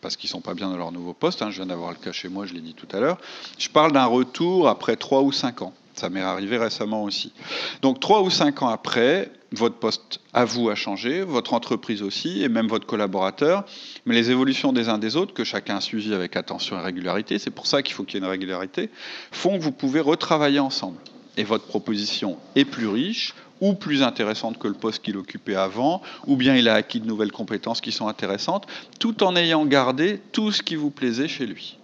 parce 0.00 0.16
qu'ils 0.16 0.28
ne 0.28 0.32
sont 0.32 0.40
pas 0.40 0.54
bien 0.54 0.68
dans 0.68 0.76
leur 0.76 0.92
nouveau 0.92 1.14
poste. 1.14 1.42
Hein. 1.42 1.50
je 1.50 1.56
viens 1.56 1.66
d'avoir 1.66 1.90
le 1.90 1.96
cas 1.96 2.12
chez 2.12 2.28
moi, 2.28 2.46
je 2.46 2.54
l'ai 2.54 2.60
dit 2.60 2.74
tout 2.74 2.88
à 2.92 3.00
l'heure. 3.00 3.18
Je 3.58 3.68
parle 3.68 3.92
d'un 3.92 4.06
retour 4.06 4.68
après 4.68 4.96
trois 4.96 5.22
ou 5.22 5.32
cinq 5.32 5.62
ans. 5.62 5.72
Ça 5.94 6.10
m'est 6.10 6.20
arrivé 6.20 6.58
récemment 6.58 7.04
aussi. 7.04 7.32
Donc 7.80 8.00
trois 8.00 8.22
ou 8.22 8.30
cinq 8.30 8.62
ans 8.62 8.68
après, 8.68 9.30
votre 9.52 9.76
poste 9.76 10.20
à 10.32 10.44
vous 10.44 10.68
a 10.68 10.74
changé, 10.74 11.22
votre 11.22 11.54
entreprise 11.54 12.02
aussi, 12.02 12.42
et 12.42 12.48
même 12.48 12.66
votre 12.66 12.86
collaborateur. 12.86 13.64
Mais 14.04 14.14
les 14.14 14.32
évolutions 14.32 14.72
des 14.72 14.88
uns 14.88 14.98
des 14.98 15.14
autres, 15.14 15.32
que 15.32 15.44
chacun 15.44 15.76
a 15.76 15.80
suivi 15.80 16.12
avec 16.12 16.34
attention 16.36 16.78
et 16.78 16.82
régularité, 16.82 17.38
c'est 17.38 17.50
pour 17.50 17.68
ça 17.68 17.82
qu'il 17.82 17.94
faut 17.94 18.02
qu'il 18.02 18.16
y 18.16 18.22
ait 18.22 18.26
une 18.26 18.30
régularité, 18.30 18.90
font 19.30 19.56
que 19.56 19.62
vous 19.62 19.70
pouvez 19.70 20.00
retravailler 20.00 20.58
ensemble. 20.58 20.98
Et 21.36 21.44
votre 21.44 21.66
proposition 21.66 22.38
est 22.56 22.64
plus 22.64 22.88
riche 22.88 23.34
ou 23.64 23.72
plus 23.72 24.02
intéressante 24.02 24.58
que 24.58 24.68
le 24.68 24.74
poste 24.74 25.02
qu'il 25.02 25.16
occupait 25.16 25.54
avant, 25.54 26.02
ou 26.26 26.36
bien 26.36 26.54
il 26.54 26.68
a 26.68 26.74
acquis 26.74 27.00
de 27.00 27.06
nouvelles 27.06 27.32
compétences 27.32 27.80
qui 27.80 27.92
sont 27.92 28.08
intéressantes, 28.08 28.66
tout 29.00 29.24
en 29.24 29.34
ayant 29.36 29.64
gardé 29.64 30.20
tout 30.32 30.52
ce 30.52 30.62
qui 30.62 30.76
vous 30.76 30.90
plaisait 30.90 31.28
chez 31.28 31.46
lui. 31.46 31.78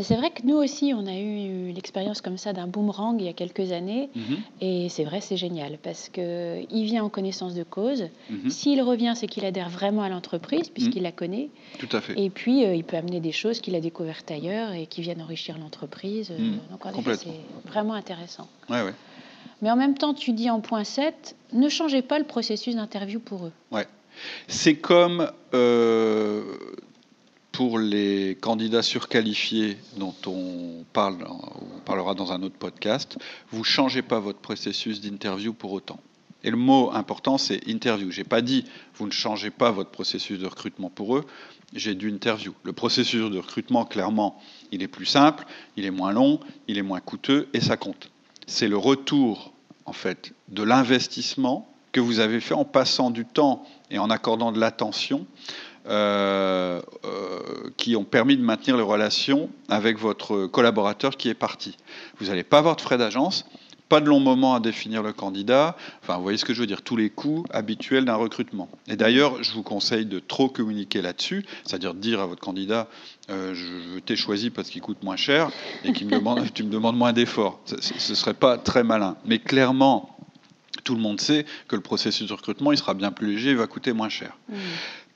C'est 0.00 0.16
vrai 0.16 0.30
que 0.30 0.46
nous 0.46 0.54
aussi, 0.54 0.94
on 0.96 1.06
a 1.06 1.18
eu 1.18 1.72
l'expérience 1.72 2.22
comme 2.22 2.38
ça 2.38 2.54
d'un 2.54 2.66
boomerang 2.66 3.20
il 3.20 3.26
y 3.26 3.28
a 3.28 3.34
quelques 3.34 3.72
années. 3.72 4.08
Mhm. 4.14 4.38
Et 4.62 4.88
c'est 4.88 5.04
vrai, 5.04 5.20
c'est 5.20 5.36
génial 5.36 5.76
parce 5.82 6.08
qu'il 6.08 6.84
vient 6.84 7.04
en 7.04 7.10
connaissance 7.10 7.54
de 7.54 7.62
cause. 7.62 8.04
Mhm. 8.30 8.48
S'il 8.48 8.80
revient, 8.80 9.12
c'est 9.14 9.26
qu'il 9.26 9.44
adhère 9.44 9.68
vraiment 9.68 10.02
à 10.02 10.08
l'entreprise 10.08 10.70
puisqu'il 10.70 11.00
mhm. 11.00 11.04
la 11.04 11.12
connaît. 11.12 11.50
Tout 11.78 11.94
à 11.94 12.00
fait. 12.00 12.18
Et 12.18 12.30
puis, 12.30 12.64
euh, 12.64 12.74
il 12.74 12.84
peut 12.84 12.96
amener 12.96 13.20
des 13.20 13.32
choses 13.32 13.60
qu'il 13.60 13.74
a 13.74 13.80
découvertes 13.80 14.30
ailleurs 14.30 14.72
et 14.72 14.86
qui 14.86 15.02
viennent 15.02 15.20
enrichir 15.20 15.58
l'entreprise. 15.58 16.32
Donc, 16.70 16.86
en 16.86 16.92
c'est 17.14 17.28
vraiment 17.66 17.94
intéressant. 17.94 18.48
Ouais, 18.70 18.82
ouais. 18.82 18.94
Mais 19.60 19.70
en 19.70 19.76
même 19.76 19.96
temps, 19.96 20.14
tu 20.14 20.32
dis 20.32 20.50
en 20.50 20.60
point 20.60 20.84
7, 20.84 21.36
ne 21.52 21.68
changez 21.68 22.02
pas 22.02 22.18
le 22.18 22.24
processus 22.24 22.76
d'interview 22.76 23.20
pour 23.20 23.46
eux. 23.46 23.52
Ouais. 23.70 23.86
C'est 24.48 24.76
comme 24.76 25.30
euh, 25.54 26.42
pour 27.52 27.78
les 27.78 28.36
candidats 28.40 28.82
surqualifiés 28.82 29.76
dont 29.96 30.14
on, 30.26 30.84
parle, 30.92 31.18
on 31.28 31.80
parlera 31.84 32.14
dans 32.14 32.32
un 32.32 32.42
autre 32.42 32.56
podcast, 32.56 33.18
vous 33.50 33.64
changez 33.64 34.02
pas 34.02 34.20
votre 34.20 34.38
processus 34.38 35.00
d'interview 35.00 35.52
pour 35.52 35.72
autant. 35.72 36.00
Et 36.44 36.50
le 36.50 36.56
mot 36.56 36.90
important, 36.92 37.38
c'est 37.38 37.66
interview. 37.68 38.10
Je 38.10 38.20
n'ai 38.20 38.24
pas 38.24 38.40
dit 38.40 38.64
vous 38.96 39.06
ne 39.06 39.12
changez 39.12 39.50
pas 39.50 39.70
votre 39.70 39.90
processus 39.90 40.38
de 40.38 40.46
recrutement 40.46 40.90
pour 40.90 41.16
eux, 41.16 41.24
j'ai 41.74 41.94
du 41.94 42.10
interview. 42.10 42.52
Le 42.64 42.72
processus 42.72 43.30
de 43.30 43.38
recrutement, 43.38 43.84
clairement, 43.84 44.40
il 44.72 44.82
est 44.82 44.88
plus 44.88 45.06
simple, 45.06 45.44
il 45.76 45.84
est 45.84 45.90
moins 45.90 46.12
long, 46.12 46.40
il 46.68 46.78
est 46.78 46.82
moins 46.82 47.00
coûteux 47.00 47.48
et 47.52 47.60
ça 47.60 47.76
compte. 47.76 48.11
C'est 48.52 48.68
le 48.68 48.76
retour, 48.76 49.50
en 49.86 49.94
fait, 49.94 50.34
de 50.48 50.62
l'investissement 50.62 51.66
que 51.90 52.00
vous 52.00 52.20
avez 52.20 52.38
fait 52.38 52.52
en 52.52 52.66
passant 52.66 53.10
du 53.10 53.24
temps 53.24 53.64
et 53.90 53.98
en 53.98 54.10
accordant 54.10 54.52
de 54.52 54.60
l'attention 54.60 55.26
euh, 55.86 56.82
euh, 57.06 57.40
qui 57.78 57.96
ont 57.96 58.04
permis 58.04 58.36
de 58.36 58.42
maintenir 58.42 58.76
les 58.76 58.82
relations 58.82 59.48
avec 59.70 59.98
votre 59.98 60.48
collaborateur 60.48 61.16
qui 61.16 61.30
est 61.30 61.34
parti. 61.34 61.78
Vous 62.18 62.26
n'allez 62.26 62.44
pas 62.44 62.58
avoir 62.58 62.76
de 62.76 62.82
frais 62.82 62.98
d'agence, 62.98 63.46
pas 63.92 64.00
de 64.00 64.08
long 64.08 64.20
moment 64.20 64.54
à 64.54 64.60
définir 64.60 65.02
le 65.02 65.12
candidat. 65.12 65.76
Enfin, 66.02 66.16
vous 66.16 66.22
voyez 66.22 66.38
ce 66.38 66.46
que 66.46 66.54
je 66.54 66.60
veux 66.60 66.66
dire, 66.66 66.80
tous 66.80 66.96
les 66.96 67.10
coûts 67.10 67.44
habituels 67.50 68.06
d'un 68.06 68.14
recrutement. 68.14 68.70
Et 68.88 68.96
d'ailleurs, 68.96 69.44
je 69.44 69.52
vous 69.52 69.62
conseille 69.62 70.06
de 70.06 70.18
trop 70.18 70.48
communiquer 70.48 71.02
là-dessus, 71.02 71.44
c'est-à-dire 71.62 71.92
dire 71.92 72.18
à 72.20 72.24
votre 72.24 72.40
candidat 72.40 72.88
euh, 73.28 73.52
Je 73.52 73.98
t'ai 73.98 74.16
choisi 74.16 74.48
parce 74.48 74.70
qu'il 74.70 74.80
coûte 74.80 75.02
moins 75.02 75.16
cher 75.16 75.50
et 75.84 75.92
qu'il 75.92 76.06
me 76.06 76.12
demande, 76.12 76.50
tu 76.54 76.64
me 76.64 76.70
demandes 76.70 76.96
moins 76.96 77.12
d'efforts. 77.12 77.60
Ce 77.66 77.74
ne 77.92 78.16
serait 78.16 78.32
pas 78.32 78.56
très 78.56 78.82
malin. 78.82 79.18
Mais 79.26 79.38
clairement, 79.38 80.16
tout 80.84 80.94
le 80.94 81.02
monde 81.02 81.20
sait 81.20 81.44
que 81.68 81.76
le 81.76 81.82
processus 81.82 82.26
de 82.26 82.32
recrutement, 82.32 82.72
il 82.72 82.78
sera 82.78 82.94
bien 82.94 83.12
plus 83.12 83.34
léger, 83.34 83.50
il 83.50 83.58
va 83.58 83.66
coûter 83.66 83.92
moins 83.92 84.08
cher. 84.08 84.38
Mmh. 84.48 84.54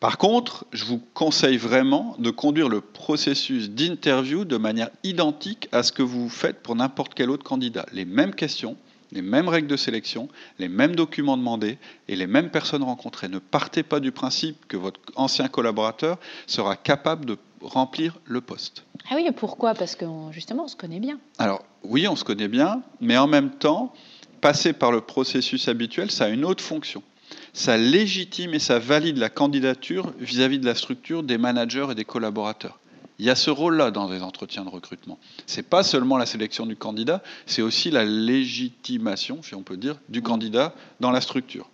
Par 0.01 0.19
contre, 0.19 0.67
je 0.73 0.85
vous 0.85 1.01
conseille 1.15 1.57
vraiment 1.57 2.17
de 2.19 2.31
conduire 2.31 2.69
le 2.69 2.83
processus 2.83 3.71
d'interview 3.71 4.45
de 4.45 4.59
manière 4.59 4.91
identique 5.05 5.69
à 5.73 5.83
ce 5.83 5.91
que 5.91 6.03
vous 6.03 6.29
faites 6.29 6.63
pour 6.63 6.77
n'importe 6.77 7.15
quel 7.15 7.31
autre 7.31 7.45
candidat. 7.45 7.87
Les 7.93 8.05
mêmes 8.05 8.35
questions, 8.35 8.77
les 9.11 9.23
mêmes 9.23 9.49
règles 9.49 9.69
de 9.69 9.77
sélection, 9.77 10.29
les 10.59 10.69
mêmes 10.69 10.95
documents 10.95 11.39
demandés 11.39 11.79
et 12.09 12.17
les 12.17 12.27
mêmes 12.27 12.51
personnes 12.51 12.83
rencontrées. 12.83 13.29
Ne 13.29 13.39
partez 13.39 13.83
pas 13.83 13.99
du 13.99 14.13
principe 14.13 14.67
que 14.69 14.77
votre 14.77 15.01
ancien 15.15 15.49
collaborateur 15.49 16.19
sera 16.47 16.77
capable 16.77 17.25
de 17.25 17.39
remplir 17.63 18.19
le 18.27 18.43
poste. 18.43 18.85
Ah 19.11 19.15
oui, 19.17 19.27
pourquoi? 19.35 19.73
Parce 19.73 19.97
que 19.97 20.05
justement, 20.31 20.65
on 20.65 20.69
se 20.69 20.77
connaît 20.77 21.01
bien. 21.01 21.19
Alors 21.39 21.65
oui, 21.85 22.07
on 22.07 22.17
se 22.17 22.25
connaît 22.25 22.49
bien, 22.49 22.83
mais 23.01 23.17
en 23.17 23.29
même 23.29 23.51
temps, 23.51 23.95
passer 24.43 24.75
par 24.75 24.93
le 24.93 25.01
processus 25.01 25.69
habituel, 25.69 26.11
ça 26.11 26.27
a 26.27 26.29
une 26.29 26.45
autre 26.45 26.63
fonction 26.63 27.03
ça 27.53 27.77
légitime 27.77 28.55
et 28.55 28.59
ça 28.59 28.79
valide 28.79 29.17
la 29.17 29.31
candidature 29.31 30.13
vis-à-vis 30.19 30.59
de 30.59 30.67
la 30.67 30.75
structure 30.75 31.23
des 31.23 31.39
managers 31.39 31.87
et 31.91 31.95
des 31.95 32.05
collaborateurs. 32.05 32.79
Il 33.19 33.25
y 33.25 33.31
a 33.31 33.35
ce 33.35 33.51
rôle-là 33.51 33.91
dans 33.91 34.11
les 34.11 34.23
entretiens 34.23 34.65
de 34.65 34.69
recrutement. 34.69 35.19
Ce 35.47 35.57
n'est 35.57 35.63
pas 35.63 35.83
seulement 35.83 36.19
la 36.19 36.27
sélection 36.27 36.67
du 36.67 36.77
candidat, 36.77 37.23
c'est 37.47 37.63
aussi 37.63 37.91
la 37.91 38.05
légitimation, 38.05 39.43
si 39.43 39.55
on 39.55 39.63
peut 39.63 39.79
dire, 39.79 39.97
du 40.11 40.21
candidat 40.21 40.75
dans 41.01 41.11
la 41.11 41.23
structure. 41.23 41.71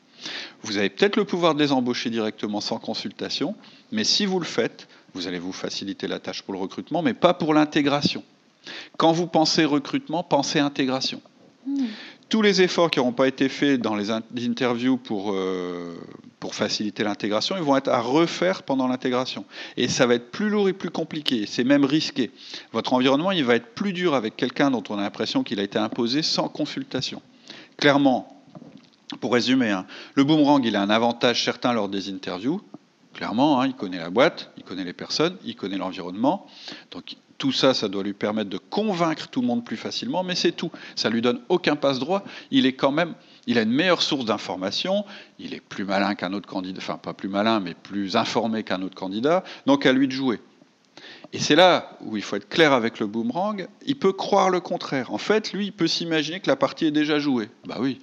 Vous 0.63 0.77
avez 0.77 0.89
peut-être 0.89 1.17
le 1.17 1.25
pouvoir 1.25 1.57
de 1.57 1.59
les 1.61 1.73
embaucher 1.73 2.11
directement 2.11 2.61
sans 2.61 2.79
consultation, 2.79 3.57
mais 3.91 4.05
si 4.05 4.25
vous 4.25 4.39
le 4.39 4.45
faites, 4.45 4.87
vous 5.15 5.27
allez 5.27 5.41
vous 5.41 5.53
faciliter 5.53 6.07
la 6.07 6.21
tâche 6.21 6.43
pour 6.43 6.55
le 6.55 6.61
recrutement, 6.61 7.03
mais 7.03 7.13
pas 7.15 7.35
pour 7.35 7.55
l'intégration. 7.55 8.23
Quand 8.97 9.11
vous 9.11 9.27
pensez 9.27 9.65
recrutement, 9.65 10.23
pensez 10.23 10.61
intégration. 10.61 11.21
Hmm 11.67 11.87
tous 12.33 12.41
les 12.41 12.63
efforts 12.63 12.91
qui 12.91 12.99
n'auront 12.99 13.13
pas 13.13 13.29
été 13.29 13.51
faits 13.51 13.79
dans 13.79 13.95
les 13.95 14.11
interviews 14.11 14.97
pour, 14.97 15.35
euh, 15.35 15.95
pour 16.41 16.55
faciliter 16.55 17.05
l'intégration, 17.05 17.59
ils 17.59 17.63
vont 17.63 17.77
être 17.77 17.91
à 17.91 18.01
refaire 18.01 18.63
pendant 18.63 18.89
l'intégration. 18.89 19.45
Et 19.77 19.87
ça 19.87 20.07
va 20.07 20.15
être 20.15 20.31
plus 20.31 20.49
lourd 20.49 20.67
et 20.67 20.73
plus 20.73 20.89
compliqué, 20.89 21.45
c'est 21.45 21.63
même 21.63 21.85
risqué. 21.85 22.31
Votre 22.73 22.95
environnement, 22.95 23.33
il 23.33 23.45
va 23.45 23.57
être 23.57 23.75
plus 23.75 23.93
dur 23.93 24.15
avec 24.15 24.35
quelqu'un 24.35 24.71
dont 24.71 24.83
on 24.89 24.97
a 24.97 25.03
l'impression 25.03 25.43
qu'il 25.43 25.61
a 25.61 25.63
été 25.63 25.79
imposé 25.79 26.23
sans 26.23 26.49
consultation. 26.49 27.21
Clairement, 27.77 28.43
pour 29.21 29.35
résumer, 29.35 29.69
hein, 29.69 29.85
le 30.15 30.25
boomerang, 30.25 30.65
il 30.65 30.75
a 30.75 30.81
un 30.81 30.89
avantage 30.89 31.45
certain 31.45 31.75
lors 31.75 31.91
des 31.91 32.09
interviews. 32.09 32.63
Clairement, 33.13 33.61
hein, 33.61 33.67
il 33.67 33.75
connaît 33.75 33.99
la 33.99 34.09
boîte, 34.09 34.53
il 34.57 34.63
connaît 34.63 34.85
les 34.85 34.95
personnes, 34.95 35.37
il 35.45 35.55
connaît 35.55 35.77
l'environnement. 35.77 36.47
Donc 36.93 37.17
tout 37.43 37.51
ça, 37.51 37.75
ça 37.75 37.89
doit 37.89 38.05
lui 38.05 38.13
permettre 38.13 38.51
de 38.51 38.57
convaincre 38.57 39.27
tout 39.27 39.41
le 39.41 39.49
monde 39.49 39.65
plus 39.65 39.77
facilement, 39.77 40.23
mais 40.23 40.37
c'est 40.37 40.53
tout. 40.53 40.71
Ça 40.95 41.11
lui 41.11 41.23
donne 41.23 41.41
aucun 41.49 41.75
passe-droit. 41.75 42.23
Il 42.53 42.67
est 42.67 42.75
quand 42.75 42.93
même, 42.93 43.15
il 43.49 43.59
a 43.59 43.63
une 43.63 43.73
meilleure 43.73 44.01
source 44.01 44.25
d'information. 44.25 45.05
Il 45.41 45.53
est 45.53 45.61
plus 45.61 45.85
malin 45.85 46.15
qu'un 46.15 46.35
autre 46.35 46.49
candidat, 46.49 46.79
enfin 46.79 46.99
pas 46.99 47.15
plus 47.15 47.29
malin, 47.29 47.59
mais 47.59 47.75
plus 47.75 48.15
informé 48.15 48.63
qu'un 48.63 48.81
autre 48.83 48.95
candidat. 48.95 49.43
Donc 49.67 49.87
à 49.87 49.93
lui 49.93 50.07
de 50.07 50.13
jouer. 50.13 50.39
Et 51.33 51.41
c'est 51.41 51.57
là 51.57 51.99
où 52.03 52.17
il 52.17 52.23
faut 52.23 52.37
être 52.37 52.49
clair 52.49 52.73
avec 52.73 53.01
le 53.01 53.09
boomerang. 53.09 53.67
Il 53.87 53.99
peut 53.99 54.13
croire 54.13 54.49
le 54.49 54.61
contraire. 54.61 55.13
En 55.13 55.19
fait, 55.19 55.53
lui, 55.53 55.67
il 55.67 55.73
peut 55.73 55.89
s'imaginer 55.89 56.39
que 56.39 56.49
la 56.49 56.55
partie 56.55 56.87
est 56.87 56.93
déjà 56.93 57.19
jouée. 57.19 57.49
Bah 57.67 57.79
oui, 57.81 57.99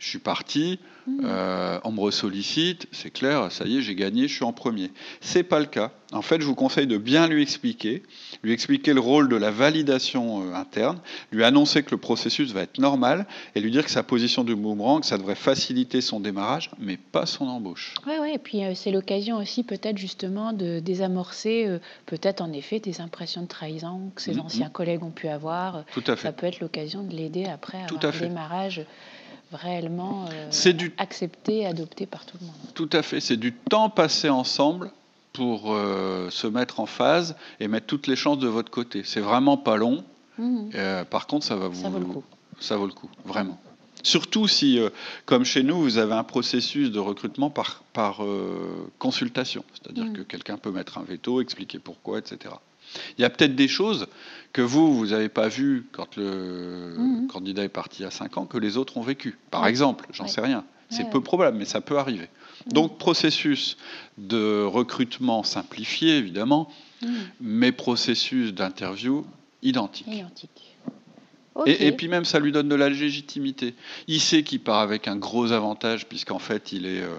je 0.00 0.08
suis 0.08 0.18
parti, 0.18 0.80
hmm. 1.06 1.20
euh, 1.24 1.78
on 1.84 1.92
me 1.92 2.10
sollicite, 2.10 2.88
c'est 2.90 3.10
clair, 3.10 3.52
ça 3.52 3.66
y 3.66 3.76
est, 3.76 3.82
j'ai 3.82 3.94
gagné, 3.94 4.28
je 4.28 4.34
suis 4.34 4.44
en 4.44 4.54
premier. 4.54 4.90
C'est 5.20 5.42
pas 5.42 5.60
le 5.60 5.66
cas. 5.66 5.92
En 6.12 6.22
fait, 6.22 6.40
je 6.40 6.46
vous 6.46 6.54
conseille 6.54 6.86
de 6.86 6.96
bien 6.96 7.28
lui 7.28 7.42
expliquer, 7.42 8.02
lui 8.42 8.52
expliquer 8.52 8.94
le 8.94 9.00
rôle 9.00 9.28
de 9.28 9.36
la 9.36 9.50
validation 9.50 10.42
euh, 10.42 10.54
interne, 10.54 10.98
lui 11.30 11.44
annoncer 11.44 11.82
que 11.82 11.90
le 11.90 11.98
processus 11.98 12.52
va 12.52 12.62
être 12.62 12.78
normal 12.78 13.26
et 13.54 13.60
lui 13.60 13.70
dire 13.70 13.84
que 13.84 13.90
sa 13.90 14.02
position 14.02 14.42
de 14.42 14.54
boomerang, 14.54 15.04
ça 15.04 15.18
devrait 15.18 15.34
faciliter 15.34 16.00
son 16.00 16.18
démarrage, 16.18 16.70
mais 16.78 16.96
pas 16.96 17.26
son 17.26 17.46
embauche. 17.46 17.94
Oui, 18.06 18.14
oui, 18.22 18.32
et 18.34 18.38
puis 18.38 18.64
euh, 18.64 18.72
c'est 18.74 18.92
l'occasion 18.92 19.36
aussi 19.36 19.64
peut-être 19.64 19.98
justement 19.98 20.54
de 20.54 20.80
désamorcer 20.80 21.78
peut-être 22.06 22.40
en 22.40 22.52
effet 22.52 22.80
des 22.80 23.02
impressions 23.02 23.42
de 23.42 23.48
trahison 23.48 24.10
que 24.14 24.22
ses 24.22 24.36
mm-hmm. 24.36 24.40
anciens 24.40 24.70
collègues 24.70 25.04
ont 25.04 25.10
pu 25.10 25.28
avoir. 25.28 25.84
Tout 25.92 26.02
à 26.06 26.16
fait. 26.16 26.28
Ça 26.28 26.32
peut 26.32 26.46
être 26.46 26.60
l'occasion 26.60 27.02
de 27.02 27.14
l'aider 27.14 27.44
après 27.44 27.78
à 27.78 27.84
avoir 27.84 28.02
un 28.02 28.18
démarrage 28.18 28.86
réellement 29.52 30.26
euh, 30.30 30.72
du... 30.72 30.92
accepté, 30.98 31.66
adopté 31.66 32.06
par 32.06 32.24
tout 32.24 32.36
le 32.40 32.46
monde. 32.46 32.54
Tout 32.74 32.90
à 32.92 33.02
fait, 33.02 33.20
c'est 33.20 33.36
du 33.36 33.52
temps 33.52 33.90
passé 33.90 34.28
ensemble 34.28 34.90
pour 35.32 35.72
euh, 35.72 36.30
se 36.30 36.46
mettre 36.46 36.80
en 36.80 36.86
phase 36.86 37.36
et 37.60 37.68
mettre 37.68 37.86
toutes 37.86 38.06
les 38.06 38.16
chances 38.16 38.38
de 38.38 38.48
votre 38.48 38.70
côté. 38.70 39.02
C'est 39.04 39.20
vraiment 39.20 39.56
pas 39.56 39.76
long. 39.76 40.04
Mmh. 40.38 40.70
Euh, 40.74 41.04
par 41.04 41.26
contre, 41.26 41.44
ça 41.44 41.56
va 41.56 41.68
vous. 41.68 41.80
Ça 41.80 41.88
vaut 41.88 41.98
le 41.98 42.04
coup. 42.04 42.24
Ça 42.60 42.76
vaut 42.76 42.86
le 42.86 42.92
coup, 42.92 43.08
vraiment. 43.24 43.58
Surtout 44.02 44.48
si, 44.48 44.80
comme 45.26 45.44
chez 45.44 45.62
nous, 45.62 45.78
vous 45.78 45.98
avez 45.98 46.14
un 46.14 46.24
processus 46.24 46.90
de 46.90 46.98
recrutement 46.98 47.50
par, 47.50 47.82
par 47.92 48.22
consultation. 48.98 49.62
C'est-à-dire 49.74 50.06
mmh. 50.06 50.12
que 50.14 50.22
quelqu'un 50.22 50.56
peut 50.56 50.70
mettre 50.70 50.96
un 50.96 51.02
veto, 51.02 51.42
expliquer 51.42 51.78
pourquoi, 51.78 52.18
etc. 52.18 52.54
Il 53.18 53.22
y 53.22 53.24
a 53.24 53.30
peut-être 53.30 53.54
des 53.54 53.68
choses 53.68 54.06
que 54.52 54.62
vous, 54.62 54.96
vous 54.96 55.06
n'avez 55.08 55.28
pas 55.28 55.48
vues 55.48 55.86
quand 55.92 56.16
le 56.16 56.94
mhm. 56.96 57.26
candidat 57.28 57.64
est 57.64 57.68
parti 57.68 58.04
à 58.04 58.10
5 58.10 58.38
ans, 58.38 58.46
que 58.46 58.58
les 58.58 58.76
autres 58.76 58.96
ont 58.96 59.02
vécu. 59.02 59.38
Par 59.50 59.66
exemple, 59.66 60.06
j'en 60.12 60.26
sais 60.26 60.40
rien. 60.40 60.64
C'est 60.88 61.08
peu 61.08 61.20
probable, 61.20 61.56
mais 61.56 61.66
ça 61.66 61.80
peut 61.80 61.98
arriver. 61.98 62.28
Mhm. 62.66 62.72
Donc, 62.72 62.98
processus 62.98 63.76
de 64.18 64.64
recrutement 64.64 65.44
simplifié, 65.44 66.16
évidemment, 66.16 66.68
mhm. 67.02 67.10
mais 67.40 67.70
processus 67.70 68.52
d'interview 68.52 69.24
identique. 69.62 70.08
Et, 71.66 71.92
puis 71.92 72.08
même, 72.08 72.24
ça 72.24 72.38
lui 72.38 72.52
donne 72.52 72.68
de 72.68 72.74
la 72.74 72.88
légitimité. 72.88 73.74
Il 74.08 74.20
sait 74.20 74.42
qu'il 74.42 74.60
part 74.60 74.78
avec 74.78 75.08
un 75.08 75.16
gros 75.16 75.52
avantage, 75.52 76.06
puisqu'en 76.06 76.38
fait, 76.38 76.72
il, 76.72 76.86
est, 76.86 77.02
euh, 77.02 77.18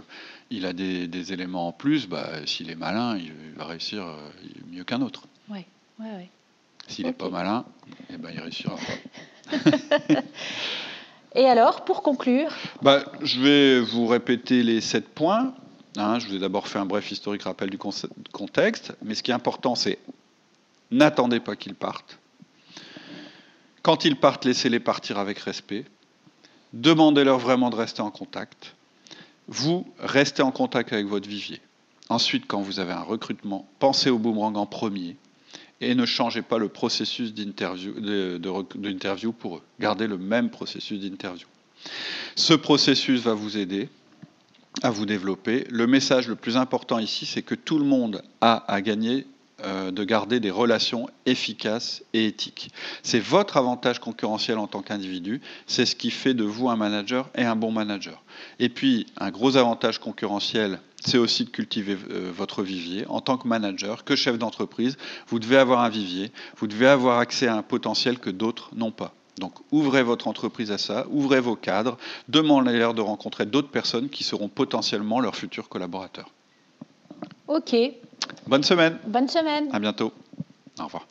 il 0.50 0.66
a 0.66 0.74
des, 0.74 1.34
éléments 1.34 1.68
en 1.68 1.72
plus. 1.72 2.08
Bah, 2.08 2.28
S'il 2.46 2.72
est 2.72 2.76
malin, 2.76 3.18
il 3.18 3.32
va 3.56 3.66
réussir 3.66 4.04
euh, 4.04 4.18
mieux 4.72 4.84
qu'un 4.84 5.02
autre. 5.02 5.28
Ouais, 6.02 6.12
ouais. 6.16 6.30
S'il 6.88 7.06
n'est 7.06 7.14
pas 7.14 7.30
malin, 7.30 7.64
eh 8.10 8.18
ben, 8.18 8.32
il 8.34 8.40
réussira 8.40 8.76
pas. 8.76 9.56
Et 11.36 11.46
alors, 11.46 11.86
pour 11.86 12.02
conclure 12.02 12.52
bah, 12.82 13.06
Je 13.22 13.40
vais 13.40 13.80
vous 13.80 14.08
répéter 14.08 14.64
les 14.64 14.82
sept 14.82 15.08
points. 15.08 15.54
Hein. 15.98 16.20
je 16.20 16.28
vous 16.28 16.36
ai 16.36 16.40
d'abord 16.40 16.68
fait 16.68 16.80
un 16.80 16.86
bref 16.86 17.12
historique 17.12 17.44
rappel 17.44 17.70
du 17.70 17.78
contexte, 17.78 18.94
mais 19.04 19.14
ce 19.14 19.22
qui 19.22 19.32
est 19.32 19.34
important, 19.34 19.76
c'est 19.76 20.00
n'attendez 20.90 21.40
pas 21.40 21.56
qu'ils 21.56 21.76
partent. 21.76 22.18
Quand 23.84 24.06
ils 24.06 24.16
partent, 24.16 24.46
laissez-les 24.46 24.80
partir 24.80 25.20
avec 25.20 25.38
respect. 25.40 25.86
Demandez-leur 26.74 27.38
vraiment 27.38 27.70
de 27.70 27.76
rester 27.76 28.02
en 28.02 28.12
contact. 28.12 28.76
Vous, 29.48 29.86
restez 30.00 30.42
en 30.42 30.52
contact 30.52 30.94
avec 30.94 31.06
votre 31.06 31.28
vivier. 31.28 31.62
Ensuite, 32.10 32.46
quand 32.48 32.62
vous 32.62 32.80
avez 32.80 32.94
un 32.94 33.02
recrutement, 33.02 33.68
pensez 33.80 34.10
au 34.10 34.18
boomerang 34.18 34.58
en 34.58 34.66
premier 34.66 35.18
et 35.82 35.96
ne 35.96 36.06
changez 36.06 36.44
pas 36.44 36.60
le 36.60 36.70
processus 36.70 37.34
d'interview 37.34 37.94
pour 39.34 39.58
eux. 39.58 39.62
Gardez 39.80 40.08
le 40.08 40.18
même 40.18 40.50
processus 40.50 41.00
d'interview. 41.00 41.48
Ce 42.36 42.54
processus 42.54 43.22
va 43.22 43.34
vous 43.34 43.58
aider 43.58 43.90
à 44.84 44.90
vous 44.90 45.06
développer. 45.06 45.66
Le 45.70 45.88
message 45.88 46.28
le 46.28 46.36
plus 46.36 46.56
important 46.56 47.00
ici, 47.00 47.26
c'est 47.26 47.42
que 47.42 47.56
tout 47.56 47.78
le 47.78 47.84
monde 47.84 48.22
a 48.40 48.72
à 48.72 48.82
gagner 48.82 49.26
euh, 49.64 49.92
de 49.92 50.04
garder 50.04 50.40
des 50.40 50.52
relations 50.52 51.08
efficaces 51.26 52.04
et 52.14 52.28
éthiques. 52.28 52.72
C'est 53.04 53.20
votre 53.20 53.58
avantage 53.58 54.00
concurrentiel 54.00 54.58
en 54.58 54.68
tant 54.68 54.82
qu'individu, 54.82 55.42
c'est 55.68 55.86
ce 55.86 55.96
qui 55.96 56.12
fait 56.12 56.34
de 56.34 56.44
vous 56.44 56.70
un 56.70 56.76
manager 56.76 57.30
et 57.36 57.44
un 57.44 57.56
bon 57.56 57.72
manager. 57.72 58.24
Et 58.60 58.70
puis, 58.70 59.06
un 59.18 59.32
gros 59.32 59.58
avantage 59.58 60.00
concurrentiel, 60.00 60.80
c'est 61.04 61.18
aussi 61.18 61.46
de 61.46 61.50
cultiver 61.50 61.98
euh, 62.12 62.32
votre 62.36 62.64
vivier. 62.64 63.06
En 63.08 63.22
tant 63.22 63.38
que 63.38 63.48
manager, 63.48 64.04
que 64.04 64.16
chef 64.16 64.38
d'entreprise, 64.38 64.98
vous 65.28 65.40
devez 65.40 65.58
avoir 65.58 65.82
un 65.82 65.90
vivier, 65.90 66.32
vous 66.58 66.68
devez 66.68 66.88
avoir 66.88 67.20
accès 67.20 67.48
à 67.48 67.56
un 67.56 67.64
potentiel 67.64 68.20
que 68.20 68.30
d'autres 68.30 68.70
n'ont 68.76 68.92
pas. 68.92 69.14
Donc 69.40 69.54
ouvrez 69.72 70.04
votre 70.04 70.28
entreprise 70.28 70.72
à 70.72 70.78
ça, 70.78 71.06
ouvrez 71.10 71.40
vos 71.40 71.56
cadres, 71.56 71.98
demandez-leur 72.28 72.94
de 72.94 73.02
rencontrer 73.02 73.46
d'autres 73.46 73.70
personnes 73.70 74.10
qui 74.10 74.24
seront 74.24 74.50
potentiellement 74.50 75.20
leurs 75.20 75.36
futurs 75.36 75.70
collaborateurs. 75.70 76.30
Ok, 77.48 77.76
Bonne 78.48 78.64
semaine. 78.64 78.98
Bonne 79.08 79.30
semaine. 79.30 79.70
À 79.72 79.80
bientôt. 79.80 80.12
Au 80.80 80.86
revoir. 80.86 81.08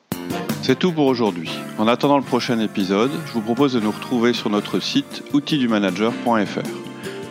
C'est 0.61 0.77
tout 0.77 0.91
pour 0.91 1.07
aujourd'hui. 1.07 1.49
En 1.77 1.87
attendant 1.87 2.17
le 2.17 2.23
prochain 2.23 2.59
épisode, 2.59 3.11
je 3.25 3.31
vous 3.31 3.41
propose 3.41 3.73
de 3.73 3.79
nous 3.79 3.91
retrouver 3.91 4.33
sur 4.33 4.49
notre 4.49 4.79
site 4.79 5.23
outildumanager.fr. 5.33 6.67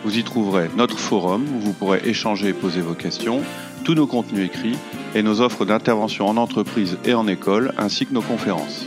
Vous 0.03 0.17
y 0.17 0.23
trouverez 0.23 0.69
notre 0.75 0.97
forum 0.97 1.45
où 1.55 1.59
vous 1.59 1.73
pourrez 1.73 2.01
échanger 2.03 2.49
et 2.49 2.53
poser 2.53 2.81
vos 2.81 2.95
questions, 2.95 3.41
tous 3.85 3.93
nos 3.93 4.07
contenus 4.07 4.45
écrits 4.45 4.77
et 5.15 5.23
nos 5.23 5.41
offres 5.41 5.65
d'intervention 5.65 6.27
en 6.27 6.37
entreprise 6.37 6.97
et 7.05 7.13
en 7.13 7.27
école, 7.27 7.73
ainsi 7.77 8.05
que 8.05 8.13
nos 8.13 8.21
conférences. 8.21 8.85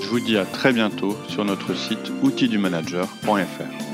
Je 0.00 0.08
vous 0.08 0.20
dis 0.20 0.36
à 0.36 0.44
très 0.44 0.72
bientôt 0.72 1.16
sur 1.28 1.44
notre 1.44 1.74
site 1.74 2.12
outildumanager.fr. 2.22 3.89